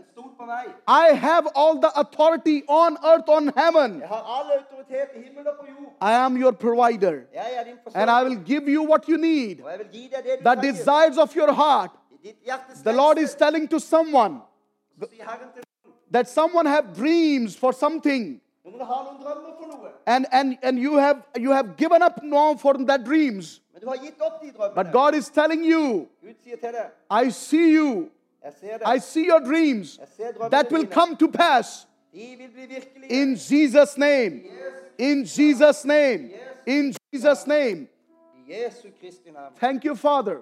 [0.49, 1.13] Men stol på meg.
[1.13, 3.99] I have all the authority on earth, on heaven.
[4.01, 5.93] Jeg har all autoritet i himmel og på jord.
[6.01, 7.15] I am your provider.
[7.33, 9.61] Er And I will give you what you need.
[9.63, 11.91] Og jeg vil gi deg det du The desires of your heart.
[12.11, 14.41] I ditt hjertes The Lord is telling to someone
[14.99, 15.95] Så sier Herren til noen.
[16.11, 18.41] that someone have dreams for something.
[18.65, 19.89] Noen har noen drømmer for noe.
[20.05, 23.61] And, and, and you have you have given up now for that dreams.
[23.73, 24.75] Men du har gitt opp de drømmene.
[24.75, 26.89] But God is telling you, Gud sier til deg.
[27.09, 28.09] I see you.
[28.85, 32.75] I see your dreams Jeg ser drømmene that will come to pass De vil bli
[32.75, 33.11] virkelige.
[33.11, 34.41] in Jesus' name.
[34.97, 36.29] In Jesus' name.
[36.65, 37.87] In Jesus' name.
[38.47, 39.55] I Jesu Kristi navn.
[39.59, 40.37] Thank you, Father.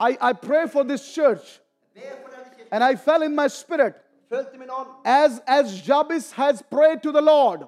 [0.00, 1.60] I, I pray for this church.
[1.94, 2.68] Be for denne kirken.
[2.72, 3.94] And I fell in my spirit
[4.32, 4.86] Følte min ånd.
[5.04, 7.60] as, as Jabez has prayed to the Lord.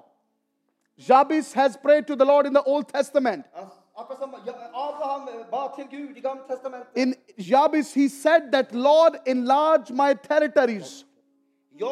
[0.97, 3.45] Jabez has prayed to the Lord in the Old Testament.
[3.97, 6.87] Ak- Akkurat som Ja- Abraham ba til Gud i Gamle testamentet.
[6.95, 11.05] In Jabez, he said that, Lord, enlarge my territories.
[11.79, 11.83] J.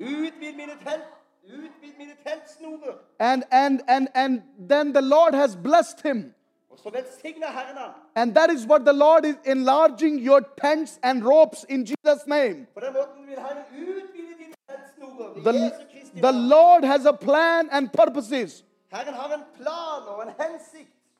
[0.00, 1.02] Utvid mine telt.
[1.44, 2.94] Utvid mine teltsnorer.
[3.20, 6.34] And, and, and, and then the Lord has blessed him.
[6.70, 7.90] Og så velsigna Herren han.
[8.16, 12.66] And that is what the Lord is enlarging your tents and ropes in Jesus' name.
[12.74, 15.36] På den måten vil Herren utvide dine teltsnorer.
[15.36, 16.32] I The, the.
[16.32, 18.64] Lord has a plan and purposes.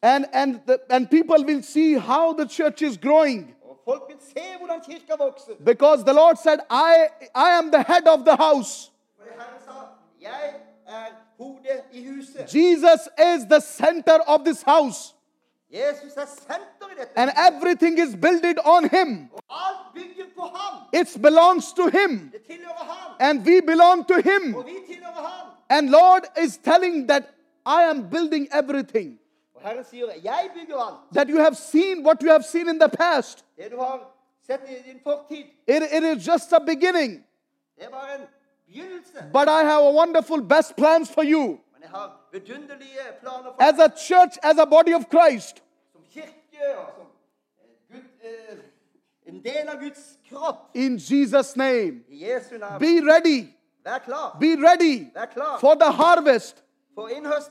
[0.05, 0.65] Herren har en plan og en hensikt.
[0.65, 3.55] And, and, the, and people will see how the church is growing.
[3.63, 5.53] Og folk vil se hvordan kirka vokser.
[5.65, 8.91] Because the Lord said, I, I am the head of the house.
[9.19, 9.73] Fordi Herren sa,
[10.21, 10.55] jeg
[11.39, 12.55] hodet i huset.
[12.55, 15.15] Jesus is the center of this house.
[15.71, 17.05] Jesus senter i.
[17.17, 19.31] And everything is built on him.
[19.33, 20.83] Og alt bygger på ham.
[20.93, 22.31] It belongs to him.
[22.33, 23.17] Det tilhører ham.
[23.21, 24.55] And we belong to him.
[24.55, 25.47] Og vi tilhører ham.
[25.71, 27.23] And Lord is telling that
[27.67, 29.19] I am building everything.
[29.65, 30.07] Og Herren sier,
[30.55, 30.97] bygger alt.
[31.15, 33.45] That you have seen what you have seen in the past.
[33.57, 34.11] Det du har
[34.47, 37.25] sett i din fortid, It, it is just a beginning.
[37.77, 38.27] det er bare en
[38.67, 39.19] begynnelse.
[39.33, 41.47] But I have a wonderful best plans for you.
[41.73, 45.63] Men jeg har vidunderlige planer for As a church, as a body of Christ.
[45.93, 47.07] som kirke og som
[47.93, 48.59] Gud, eh,
[49.35, 50.57] en del av Guds kropp.
[50.75, 52.05] In Jesus' name.
[52.09, 52.79] I Jesu navn.
[52.79, 53.49] Be ready.
[53.85, 54.37] Vær klar.
[54.41, 56.64] Be ready Vær klar for the harvest.
[56.95, 57.09] For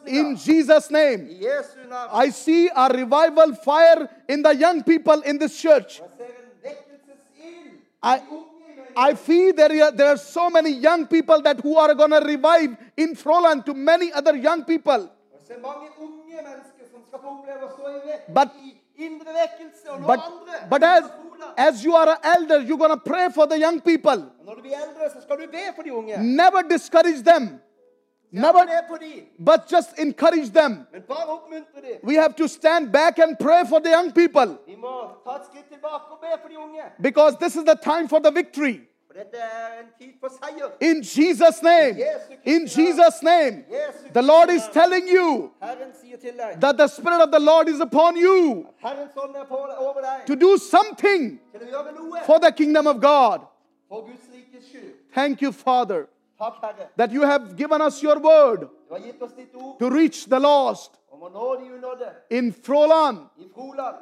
[0.08, 0.36] In.
[0.38, 1.28] Jesus' name.
[1.30, 6.02] I I see a revival fire in the young people in this church.
[6.02, 7.74] Og jeg ser en vekkelsesild
[8.04, 8.50] I- i unge
[8.96, 12.12] i I feel there are, there are so many young people that who are going
[12.12, 15.02] to revive in Froland to many other young people.
[15.34, 18.54] Og så det mange unge mennesker som skal få oppleve å stå i, ve- But-
[18.64, 20.20] i indre vekkelse og nå But,
[20.70, 21.04] but as,
[21.58, 24.20] as you are an elder, you're going to pray for the young people.
[24.40, 26.18] Og Når du blir eldre, så skal du be for de unge.
[26.24, 27.60] Never discourage them,
[28.34, 28.66] never,
[29.40, 30.88] but just encourage them.
[30.92, 32.00] men bare oppmuntre de.
[32.04, 35.46] We have to stand back and pray for the young people Vi må ta et
[35.46, 36.82] skritt tilbake og be for de unge.
[37.02, 38.82] because this is the time for the victory.
[39.16, 40.72] Er en tid for seier.
[40.82, 41.98] In Jesus' name,
[42.46, 43.64] in Jesus' name,
[44.12, 47.70] the Lord is telling you Herren sier til deg, that the Spirit of the Lord
[47.70, 52.26] is upon you er på deg, over deg to do something til å gjøre noe
[52.26, 53.42] for the kingdom of God.
[53.88, 54.94] for Guds rikes skyld.
[55.14, 56.08] Thank you, Father.
[56.98, 60.26] That you have given us your word Du har gitt oss ditt ord to reach
[60.30, 63.18] the lost om å nå de unådde in Froland,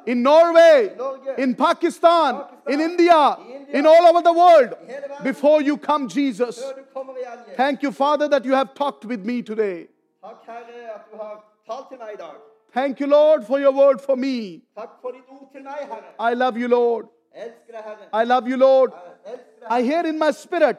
[0.06, 0.90] in Norway,
[1.38, 3.36] in Pakistan, in India,
[3.68, 6.58] in all over the world i hele verden, before you come, Jesus.
[6.58, 7.38] før du kommer igjen.
[7.38, 7.56] Jesus.
[7.56, 9.88] Thank you, Father, that you have talked with me today.
[10.22, 12.34] Takk, Herre, at du har talt til meg i dag.
[12.72, 14.62] Thank you, Lord, for your word for me.
[14.74, 16.30] Takk for ditt ord til meg, Herre.
[16.30, 17.04] I love you, Lord.
[17.34, 18.22] Jeg elsker deg, Herre.
[18.22, 18.90] I love you, Lord.
[19.24, 19.78] Jeg elsker deg.
[19.78, 20.78] I hear in my spirit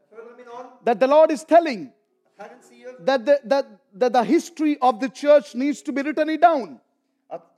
[0.00, 0.43] Jeg føler min ånd.
[0.84, 1.92] That the Lord is telling
[3.00, 6.80] that the, that, that the history of the church needs to be written it down.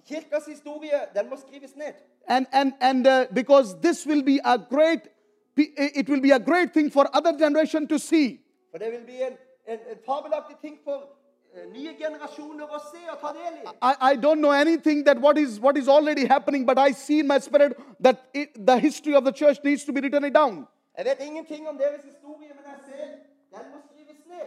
[0.08, 1.94] kirkas historie, den må skrives ned.
[2.28, 5.08] And, and, and uh, because this will be a great,
[5.56, 8.40] it will be a great thing for other generation to see.
[8.70, 9.36] For det vil bli en,
[9.66, 11.08] en, en fabelaktig ting for
[11.54, 13.74] eh, nye generasjoner å se og ta del i.
[13.82, 17.20] I, I don't know anything that what is, what is already happening, but I see
[17.20, 20.34] in my spirit that it, the history of the church needs to be written it
[20.34, 20.66] down.
[20.98, 23.45] Jeg vet ingenting om deres historie, men jeg ser den må skrives ned.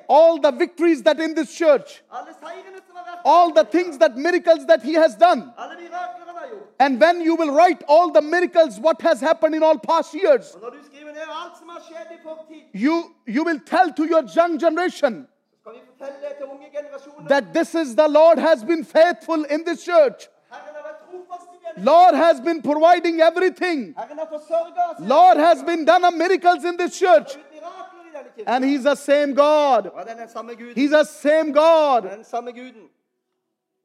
[0.10, 3.98] All the victories that in this church, Alle seirene som har vært all the things
[4.00, 5.54] that miracles that he has done.
[5.58, 6.68] Alle mirakler han har gjort.
[6.80, 10.56] And when you will write all the miracles, what has happened in all past years,
[10.56, 12.96] Og når du skriver ned alt som har skjedd i fortid, you,
[13.28, 17.44] you will tell to your young generation så skal vi fortelle til unge generasjoner that
[17.54, 20.20] this is the Lord has been faithful in this church.
[20.52, 21.86] Herren har vært trofast i denne.
[21.86, 23.80] Lord has been providing everything.
[23.98, 25.00] Herren har forsørget oss.
[25.16, 27.30] Lord has been done a miracles in this church.
[27.38, 28.29] gjort mirakler i denne kirken.
[28.46, 29.88] And he's the same God.
[29.88, 30.74] Er.
[30.76, 32.04] He's the same God.
[32.06, 32.90] Guden.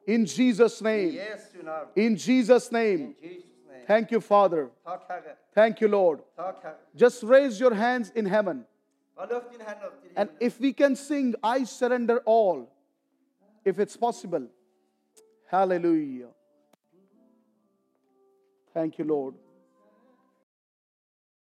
[0.06, 1.18] In Jesus' name.
[1.96, 3.14] In Jesus' name.
[3.86, 4.70] Thank you, Father.
[5.54, 6.20] Thank you, Lord.
[6.94, 8.64] Just raise your hands in heaven.
[9.16, 12.68] Bare løft dine hender til And if we can sing, I surrender all,
[13.64, 14.48] if it's possible.
[15.46, 16.28] Hallelujah.
[18.72, 19.34] Thank you, Lord.